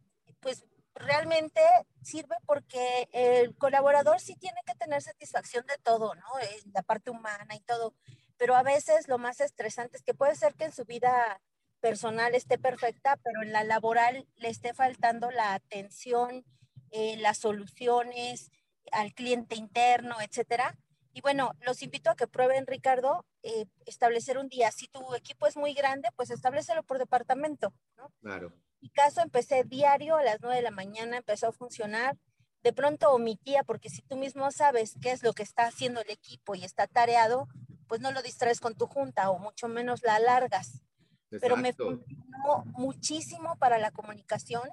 [0.95, 1.63] realmente
[2.03, 6.27] sirve porque el colaborador sí tiene que tener satisfacción de todo, ¿no?
[6.43, 7.95] En la parte humana y todo,
[8.37, 11.41] pero a veces lo más estresante es que puede ser que en su vida
[11.81, 16.45] personal esté perfecta, pero en la laboral le esté faltando la atención,
[16.91, 18.51] eh, las soluciones
[18.93, 20.77] al cliente interno, etcétera.
[21.13, 24.71] Y bueno, los invito a que prueben, Ricardo, eh, establecer un día.
[24.71, 28.11] Si tu equipo es muy grande, pues establecelo por departamento, ¿no?
[28.21, 28.53] Claro.
[28.81, 32.17] Mi caso empecé diario a las 9 de la mañana, empezó a funcionar.
[32.63, 36.11] De pronto omitía, porque si tú mismo sabes qué es lo que está haciendo el
[36.11, 37.49] equipo y está tareado,
[37.89, 40.83] pues no lo distraes con tu junta o mucho menos la alargas.
[41.29, 44.69] Pero me funcionó muchísimo para la comunicación,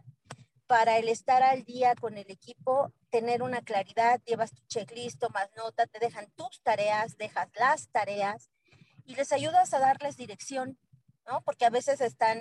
[0.70, 5.50] para el estar al día con el equipo, tener una claridad, llevas tu checklist, más
[5.58, 8.52] nota, te dejan tus tareas, dejas las tareas
[9.04, 10.78] y les ayudas a darles dirección,
[11.26, 11.42] ¿no?
[11.42, 12.38] Porque a veces están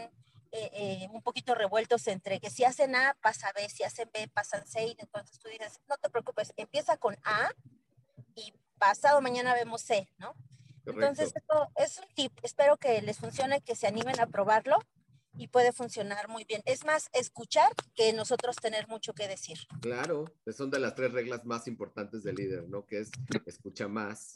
[0.53, 4.29] eh, eh, un poquito revueltos entre que si hacen A, pasa B, si hacen B,
[4.29, 7.51] pasan C, entonces tú dices, no te preocupes, empieza con A
[8.35, 10.35] y pasado mañana vemos C, ¿no?
[10.85, 14.81] Entonces, esto es un tip, espero que les funcione, que se animen a probarlo
[15.39, 16.63] y puede funcionar muy bien.
[16.67, 19.59] Es más, escuchar que nosotros tener mucho que decir.
[19.81, 22.85] Claro, son de las tres reglas más importantes del líder, ¿no?
[22.85, 23.11] Que es
[23.47, 24.35] escucha más,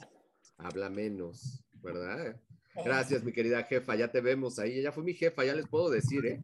[0.56, 2.40] habla menos, ¿verdad?
[2.84, 3.96] Gracias, mi querida jefa.
[3.96, 4.78] Ya te vemos ahí.
[4.78, 6.42] Ella fue mi jefa, ya les puedo decir, ¿eh?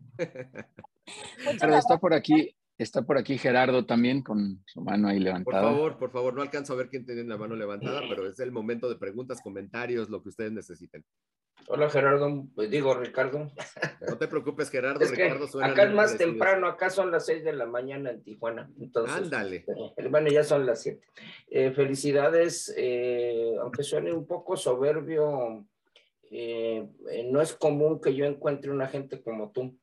[1.58, 5.62] Pero está por aquí, está por aquí Gerardo también con su mano ahí levantada.
[5.62, 8.38] Por favor, por favor, no alcanzo a ver quién tiene la mano levantada, pero es
[8.40, 11.04] el momento de preguntas, comentarios, lo que ustedes necesiten.
[11.66, 13.50] Hola Gerardo, pues digo Ricardo.
[14.08, 17.52] No te preocupes Gerardo, Ricardo suena Acá es más temprano, acá son las seis de
[17.52, 18.70] la mañana en Tijuana.
[18.80, 19.64] Entonces, Ándale.
[19.96, 21.06] Eh, bueno, ya son las siete.
[21.48, 25.66] Eh, felicidades, eh, aunque suene un poco soberbio,
[26.30, 29.76] eh, eh, no es común que yo encuentre una gente como tú.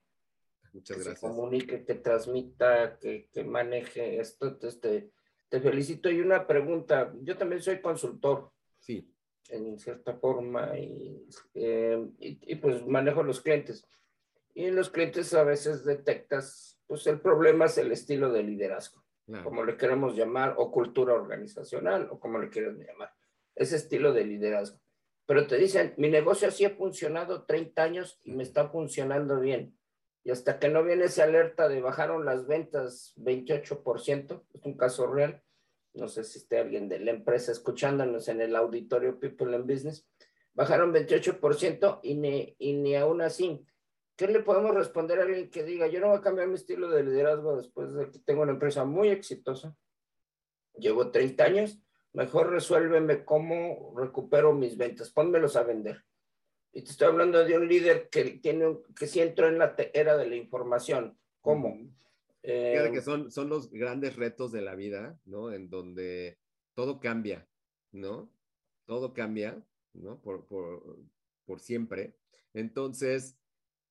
[0.76, 1.20] Muchas gracias.
[1.20, 4.58] Que comunique, que transmita, que, maneje esto.
[4.58, 5.12] Te,
[5.50, 6.10] te felicito.
[6.10, 8.52] Y una pregunta, yo también soy consultor.
[8.80, 9.12] Sí.
[9.50, 13.88] En cierta forma, eh, y, y, pues manejo los clientes.
[14.54, 19.04] Y en los clientes a veces detectas, pues el problema es el estilo de liderazgo,
[19.44, 23.14] como le queremos llamar, o cultura organizacional, o como le quieras llamar.
[23.54, 24.80] Ese estilo de liderazgo
[25.26, 29.76] pero te dicen, mi negocio así ha funcionado 30 años y me está funcionando bien.
[30.26, 35.08] Y hasta que no viene esa alerta de bajaron las ventas 28%, es un caso
[35.08, 35.42] real,
[35.94, 40.06] no sé si esté alguien de la empresa escuchándonos en el auditorio People in Business,
[40.54, 43.66] bajaron 28% y ni, y ni aún así.
[44.18, 46.90] ¿Qué le podemos responder a alguien que diga, yo no voy a cambiar mi estilo
[46.90, 49.74] de liderazgo después de que tengo una empresa muy exitosa?
[50.74, 51.80] Llevo 30 años
[52.16, 56.04] mejor resuélveme cómo recupero mis ventas, pónmelos a vender.
[56.76, 60.18] Y te estoy hablando de un líder que tiene que si entró en la era
[60.18, 61.18] de la información.
[61.40, 61.80] ¿Cómo?
[62.44, 65.54] Eh, que son, son los grandes retos de la vida, ¿no?
[65.54, 66.38] En donde
[66.74, 67.48] todo cambia,
[67.94, 68.30] ¿no?
[68.86, 70.22] Todo cambia, ¿no?
[70.22, 71.00] Por, por,
[71.46, 72.18] por siempre.
[72.54, 73.38] Entonces,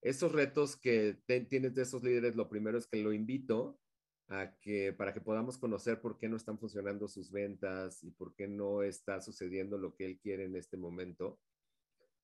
[0.02, 1.16] esos retos que
[1.48, 3.80] tienes de esos líderes, lo primero es que lo invito
[4.28, 8.34] a que para que podamos conocer por qué no están funcionando sus ventas y por
[8.34, 11.40] qué no está sucediendo lo que él quiere en este momento,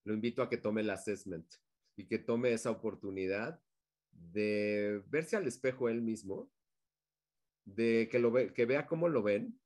[0.05, 1.47] lo invito a que tome el assessment
[1.97, 3.61] y que tome esa oportunidad
[4.11, 6.51] de verse al espejo él mismo,
[7.65, 9.61] de que, lo ve, que vea cómo lo ven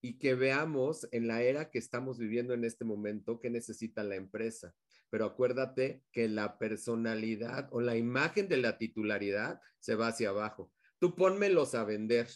[0.00, 4.14] y que veamos en la era que estamos viviendo en este momento qué necesita la
[4.14, 4.74] empresa.
[5.10, 10.72] Pero acuérdate que la personalidad o la imagen de la titularidad se va hacia abajo
[10.98, 12.28] tú pónmelos a vender.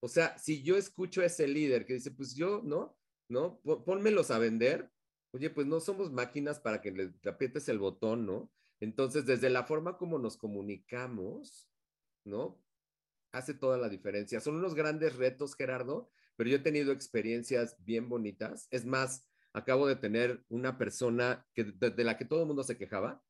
[0.00, 2.98] O sea, si yo escucho a ese líder que dice, pues yo, ¿no?
[3.28, 3.60] ¿No?
[3.60, 4.90] Pónmelos a vender.
[5.32, 8.50] Oye, pues no somos máquinas para que le aprietes el botón, ¿no?
[8.80, 11.68] Entonces, desde la forma como nos comunicamos,
[12.24, 12.62] ¿no?
[13.32, 14.40] Hace toda la diferencia.
[14.40, 18.68] Son unos grandes retos, Gerardo, pero yo he tenido experiencias bien bonitas.
[18.70, 22.76] Es más, acabo de tener una persona que, de la que todo el mundo se
[22.76, 23.22] quejaba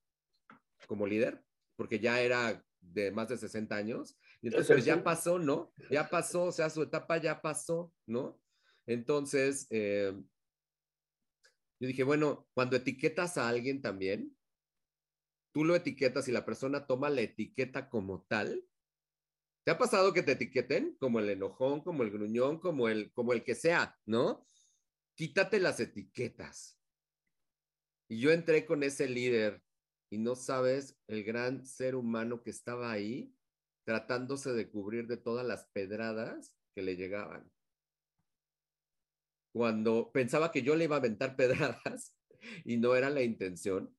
[0.87, 1.45] como líder,
[1.77, 5.73] porque ya era de más de 60 años, entonces, pues ya pasó, ¿no?
[5.91, 8.41] Ya pasó, o sea, su etapa ya pasó, ¿no?
[8.87, 10.15] Entonces, eh,
[11.79, 14.37] yo dije, bueno, cuando etiquetas a alguien también,
[15.53, 18.65] tú lo etiquetas y la persona toma la etiqueta como tal.
[19.65, 23.33] ¿Te ha pasado que te etiqueten como el enojón, como el gruñón, como el, como
[23.33, 24.47] el que sea, ¿no?
[25.15, 26.79] Quítate las etiquetas.
[28.09, 29.63] Y yo entré con ese líder
[30.11, 33.35] y no sabes el gran ser humano que estaba ahí
[33.85, 37.51] tratándose de cubrir de todas las pedradas que le llegaban.
[39.57, 42.15] Cuando pensaba que yo le iba a aventar pedradas
[42.67, 43.97] y no era la intención,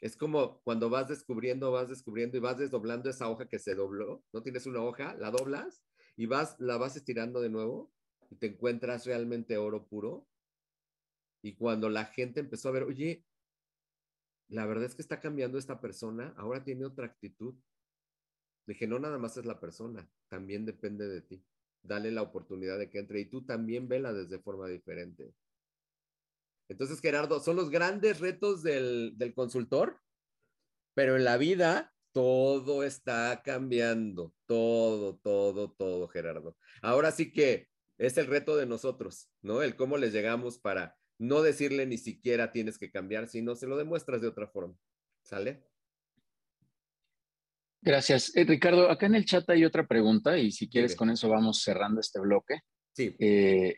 [0.00, 4.24] Es como cuando vas descubriendo, vas descubriendo y vas desdoblando esa hoja que se dobló,
[4.32, 4.42] ¿no?
[4.42, 5.82] Tienes una hoja, la doblas
[6.16, 7.92] y vas, la vas estirando de nuevo
[8.30, 10.26] y te encuentras realmente oro puro.
[11.42, 13.24] Y cuando la gente empezó a ver, oye,
[14.48, 17.54] la verdad es que está cambiando esta persona, ahora tiene otra actitud.
[18.66, 21.44] Dije, no nada más es la persona, también depende de ti.
[21.88, 25.32] Dale la oportunidad de que entre y tú también vela desde forma diferente.
[26.68, 29.98] Entonces, Gerardo, son los grandes retos del, del consultor,
[30.94, 36.56] pero en la vida todo está cambiando, todo, todo, todo, Gerardo.
[36.82, 39.62] Ahora sí que es el reto de nosotros, ¿no?
[39.62, 43.76] El cómo les llegamos para no decirle ni siquiera tienes que cambiar, sino se lo
[43.76, 44.76] demuestras de otra forma.
[45.22, 45.64] ¿Sale?
[47.80, 48.36] Gracias.
[48.36, 51.62] Eh, Ricardo, acá en el chat hay otra pregunta y si quieres con eso vamos
[51.62, 52.60] cerrando este bloque.
[52.92, 53.14] Sí.
[53.18, 53.76] Eh,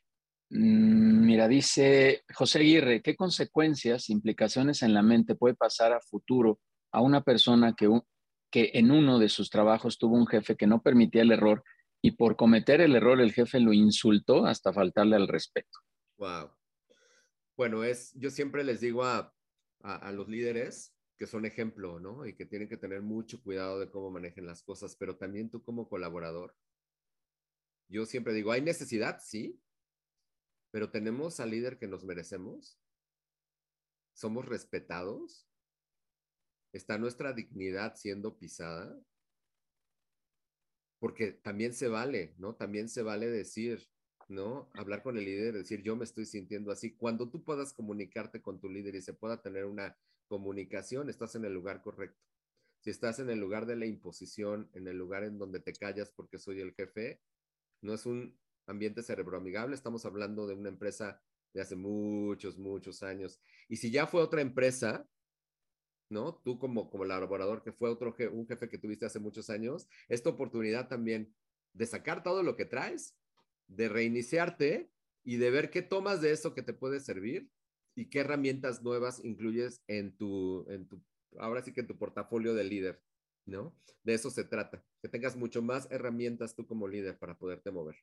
[0.51, 6.61] mm, mira, dice José Aguirre, ¿qué consecuencias, implicaciones en la mente puede pasar a futuro
[6.92, 7.88] a una persona que,
[8.51, 11.62] que en uno de sus trabajos tuvo un jefe que no permitía el error
[12.03, 15.78] y por cometer el error el jefe lo insultó hasta faltarle al respeto?
[16.16, 16.51] Wow.
[17.57, 19.34] Bueno, es, yo siempre les digo a,
[19.82, 22.25] a, los líderes que son ejemplo, ¿no?
[22.25, 25.62] Y que tienen que tener mucho cuidado de cómo manejen las cosas, pero también tú
[25.62, 26.57] como colaborador.
[27.89, 29.61] Yo siempre digo, hay necesidad, sí,
[30.71, 32.81] pero tenemos al líder que nos merecemos.
[34.14, 35.47] Somos respetados.
[36.73, 38.99] Está nuestra dignidad siendo pisada.
[41.01, 42.55] Porque también se vale, ¿no?
[42.55, 43.91] También se vale decir,
[44.29, 44.71] ¿no?
[44.73, 46.95] Hablar con el líder, decir, yo me estoy sintiendo así.
[46.95, 49.99] Cuando tú puedas comunicarte con tu líder y se pueda tener una
[50.31, 52.22] comunicación, estás en el lugar correcto.
[52.78, 56.12] Si estás en el lugar de la imposición, en el lugar en donde te callas
[56.12, 57.20] porque soy el jefe,
[57.83, 61.20] no es un ambiente cerebroamigable, estamos hablando de una empresa
[61.53, 63.41] de hace muchos, muchos años.
[63.68, 65.05] Y si ya fue otra empresa,
[66.09, 66.37] ¿no?
[66.45, 70.31] Tú como, como laborador que fue otro un jefe que tuviste hace muchos años, esta
[70.31, 71.35] oportunidad también
[71.72, 73.16] de sacar todo lo que traes
[73.66, 74.93] de reiniciarte
[75.24, 77.51] y de ver qué tomas de eso que te puede servir
[77.95, 81.03] y qué herramientas nuevas incluyes en tu, en tu,
[81.38, 83.03] ahora sí que en tu portafolio de líder,
[83.47, 83.74] ¿no?
[84.03, 87.97] De eso se trata, que tengas mucho más herramientas tú como líder para poderte mover.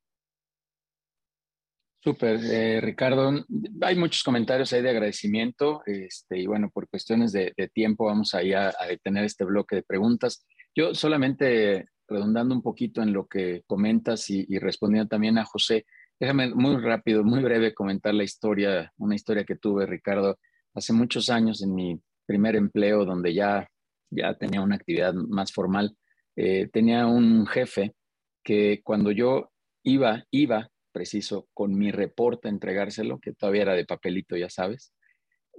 [2.04, 3.44] Súper, eh, Ricardo.
[3.82, 8.40] Hay muchos comentarios ahí de agradecimiento este, y bueno, por cuestiones de, tiempo vamos a,
[8.40, 10.46] a detener este bloque de preguntas.
[10.76, 15.86] Yo solamente redundando un poquito en lo que comentas y, respondiendo también a José,
[16.20, 20.40] déjame muy rápido, muy breve comentar la historia, una historia que tuve, Ricardo,
[20.74, 23.70] hace muchos años en mi primer empleo, donde ya,
[24.10, 25.96] ya tenía una actividad más formal.
[26.36, 27.96] Eh, tenía un jefe
[28.44, 29.52] que cuando yo
[29.84, 34.94] iba, iba preciso, con mi reporte a entregárselo, que todavía era de papelito, ya sabes,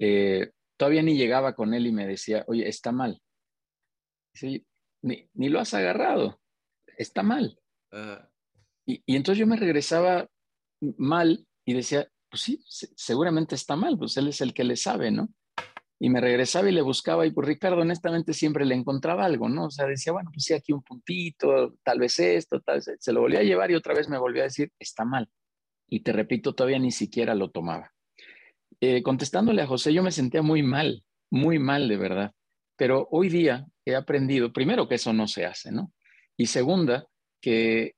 [0.01, 3.21] eh, todavía ni llegaba con él y me decía, oye, está mal.
[4.35, 4.65] Sí,
[5.03, 6.41] ni, lo has agarrado,
[6.97, 7.59] está mal.
[8.85, 10.29] Y, entonces yo me regresaba
[10.97, 15.11] mal y decía, pues sí, seguramente está mal, pues él es el que le sabe,
[15.11, 15.29] ¿no?
[16.01, 19.65] Y me regresaba y le buscaba y pues Ricardo honestamente siempre le encontraba algo, ¿no?
[19.67, 23.13] O sea, decía, bueno, pues sí, aquí un puntito, tal vez esto, tal vez, se
[23.13, 25.29] lo volvía a llevar y otra vez me volvió a decir, está mal.
[25.89, 27.93] Y te repito, todavía ni siquiera lo tomaba.
[28.81, 32.33] Eh, contestándole a José, yo me sentía muy mal, muy mal de verdad.
[32.77, 35.93] Pero hoy día he aprendido, primero, que eso no se hace, ¿no?
[36.37, 37.07] Y segunda,
[37.41, 37.95] que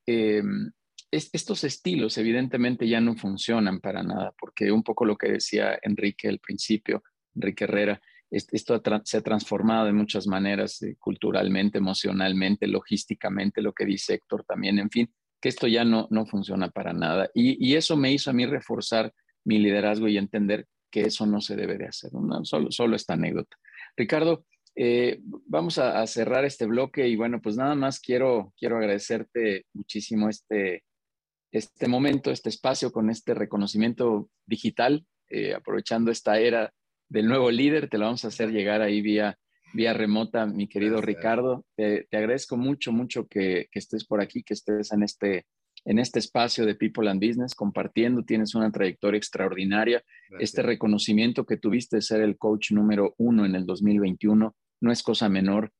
[1.11, 6.29] estos estilos evidentemente ya no funcionan para nada, porque un poco lo que decía Enrique
[6.29, 7.03] al principio,
[7.35, 8.01] Enrique Herrera,
[8.31, 14.45] esto se ha transformado de muchas maneras, eh, culturalmente, emocionalmente, logísticamente, lo que dice Héctor
[14.45, 17.29] también, en fin, que esto ya no, no funciona para nada.
[17.33, 21.57] Y, eso me hizo a mí reforzar mi liderazgo y entender que eso no se
[21.57, 22.11] debe de hacer.
[22.43, 23.57] Solo, solo esta anécdota.
[23.97, 24.45] Ricardo,
[24.75, 30.29] eh, vamos a, cerrar este bloque y bueno, pues nada más quiero, quiero agradecerte muchísimo
[30.29, 30.83] este,
[31.51, 36.73] este momento, este espacio con este reconocimiento digital, eh, aprovechando esta era
[37.09, 39.37] del nuevo líder, te lo vamos a hacer llegar ahí vía,
[39.73, 41.65] vía remota, mi querido Ricardo.
[41.75, 45.45] Te, agradezco mucho, mucho que, que, estés por aquí, que estés en este,
[45.83, 50.03] en este espacio de People and Business, compartiendo, tienes una trayectoria extraordinaria.
[50.39, 55.03] Este reconocimiento que tuviste de ser el coach número uno en el 2021 no es
[55.03, 55.71] cosa menor.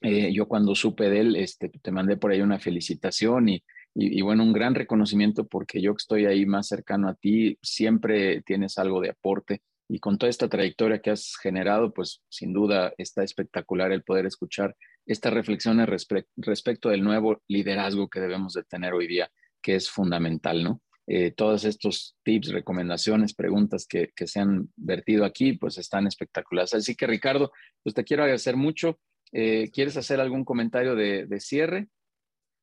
[0.00, 3.64] Eh, yo cuando supe de él, este, te mandé por ahí una felicitación y,
[3.94, 8.42] y, bueno, un gran reconocimiento porque yo que estoy ahí más cercano a ti, siempre
[8.42, 12.92] tienes algo de aporte y con toda esta trayectoria que has generado, pues sin duda
[12.98, 14.76] está espectacular el poder escuchar
[15.06, 15.88] estas reflexiones
[16.36, 19.30] respecto del nuevo liderazgo que debemos de tener hoy día,
[19.62, 20.82] que es fundamental, ¿no?
[21.10, 26.74] eh, todos estos tips, recomendaciones, preguntas que, se han vertido aquí, pues están espectaculares.
[26.74, 27.50] Así que Ricardo,
[27.82, 29.00] pues te quiero agradecer mucho.
[29.32, 31.88] Eh, ¿Quieres hacer algún comentario de, cierre?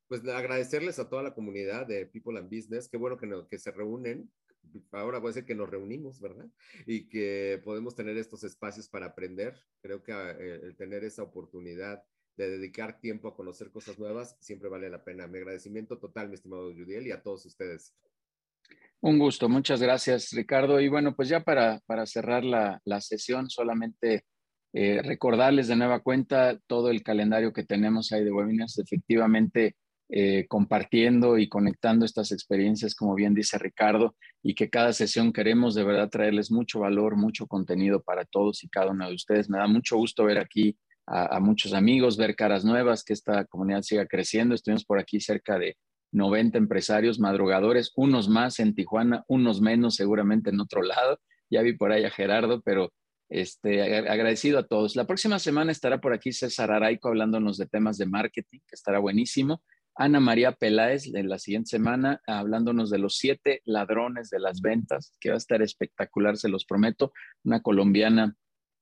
[0.07, 2.87] Pues agradecerles a toda la comunidad de People and Business.
[2.87, 4.31] Qué bueno que, que se reúnen.
[4.91, 6.47] Ahora puede ser que nos reunimos, ¿verdad?
[6.85, 9.55] Y que podemos tener estos espacios para aprender.
[9.81, 12.03] Creo que eh, el tener esa oportunidad
[12.37, 15.27] de dedicar tiempo a conocer cosas nuevas siempre vale la pena.
[15.27, 17.95] Mi agradecimiento total, mi estimado Judiel, y a todos ustedes.
[19.01, 20.79] Un gusto, muchas gracias Ricardo.
[20.81, 24.25] Y bueno, pues ya para, para cerrar la, la sesión, solamente
[24.73, 29.75] eh, recordarles de nueva cuenta todo el calendario que tenemos ahí de webinars, efectivamente
[30.09, 35.75] eh, compartiendo y conectando estas experiencias, como bien dice Ricardo, y que cada sesión queremos
[35.75, 39.49] de verdad traerles mucho valor, mucho contenido para todos y cada uno de ustedes.
[39.49, 40.77] Me da mucho gusto ver aquí
[41.07, 44.53] a, a muchos amigos, ver caras nuevas, que esta comunidad siga creciendo.
[44.55, 45.75] Estuvimos por aquí cerca de
[46.11, 51.19] 90 empresarios madrugadores, unos más en Tijuana, unos menos seguramente en otro lado.
[51.49, 52.93] Ya vi por ahí a Gerardo, pero
[53.29, 54.95] este, agradecido a todos.
[54.95, 58.99] La próxima semana estará por aquí César Araico hablándonos de temas de marketing, que estará
[58.99, 59.61] buenísimo.
[59.95, 65.15] Ana María Peláez en la siguiente semana hablándonos de los siete ladrones de las ventas,
[65.19, 67.13] que va a estar espectacular, se los prometo.
[67.43, 68.35] Una colombiana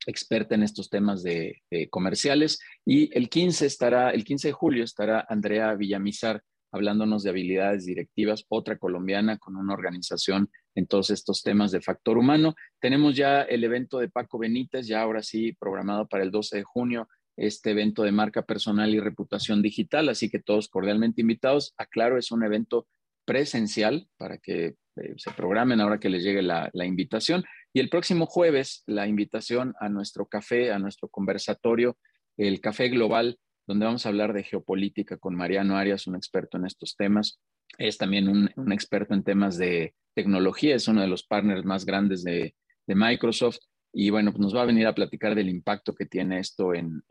[0.08, 2.60] experta en estos temas de, comerciales.
[2.86, 8.46] Y el 15 estará, el 15 de julio estará Andrea Villamizar hablándonos de habilidades directivas,
[8.50, 12.56] otra colombiana con una organización en todos estos temas de factor humano.
[12.80, 16.64] Tenemos ya el evento de Paco Benítez, ya ahora sí programado para el 12 de
[16.64, 17.08] junio,
[17.38, 21.74] este evento de marca personal y reputación digital, así que todos cordialmente invitados.
[21.78, 22.88] Aclaro, es un evento
[23.26, 27.44] presencial para que eh, se programen ahora que les llegue la, la invitación.
[27.74, 31.98] Y el próximo jueves, la invitación a nuestro café, a nuestro conversatorio,
[32.38, 36.66] el Café Global donde vamos a hablar de geopolítica con Mariano Arias, un experto en
[36.66, 37.40] estos temas.
[37.78, 42.24] Es también un, experto en temas de tecnología, es uno de los partners más grandes
[42.24, 42.56] de,
[42.86, 43.60] Microsoft.
[43.96, 47.04] Y bueno, pues nos va a venir a platicar del impacto que tiene esto en,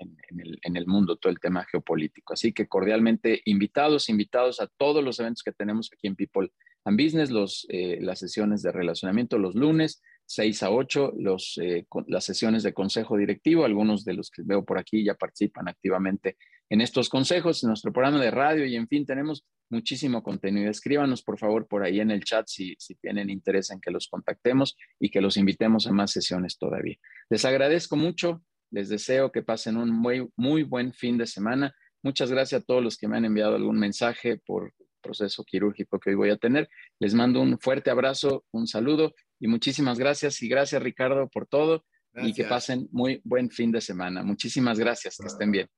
[0.65, 2.33] el, mundo, todo el tema geopolítico.
[2.33, 6.53] Así que cordialmente invitados, invitados a todos los eventos que tenemos aquí en People
[6.85, 11.87] and Business, los, eh, las sesiones de relacionamiento los lunes, 6 a 8, los, eh,
[12.09, 13.65] las sesiones de consejo directivo.
[13.65, 16.37] Algunos de los que veo por aquí ya participan activamente
[16.73, 20.71] en estos consejos, en nuestro programa de radio y en fin, tenemos muchísimo contenido.
[20.71, 24.09] Escríbanos por favor por ahí en el chat si, si tienen interés en que los
[24.09, 26.97] contactemos y que los invitemos a más sesiones todavía.
[27.29, 31.75] Les agradezco mucho, les deseo que pasen un muy, muy buen fin de semana.
[32.03, 36.09] Muchas gracias a todos los que me han enviado algún mensaje por proceso quirúrgico que
[36.09, 36.71] hoy voy a tener.
[36.99, 40.41] Les mando un fuerte abrazo, un saludo y muchísimas gracias.
[40.41, 41.85] Y gracias, Ricardo, por todo.
[42.15, 44.23] Y que pasen muy buen fin de semana.
[44.23, 45.19] Muchísimas gracias.
[45.19, 45.69] Que estén bien.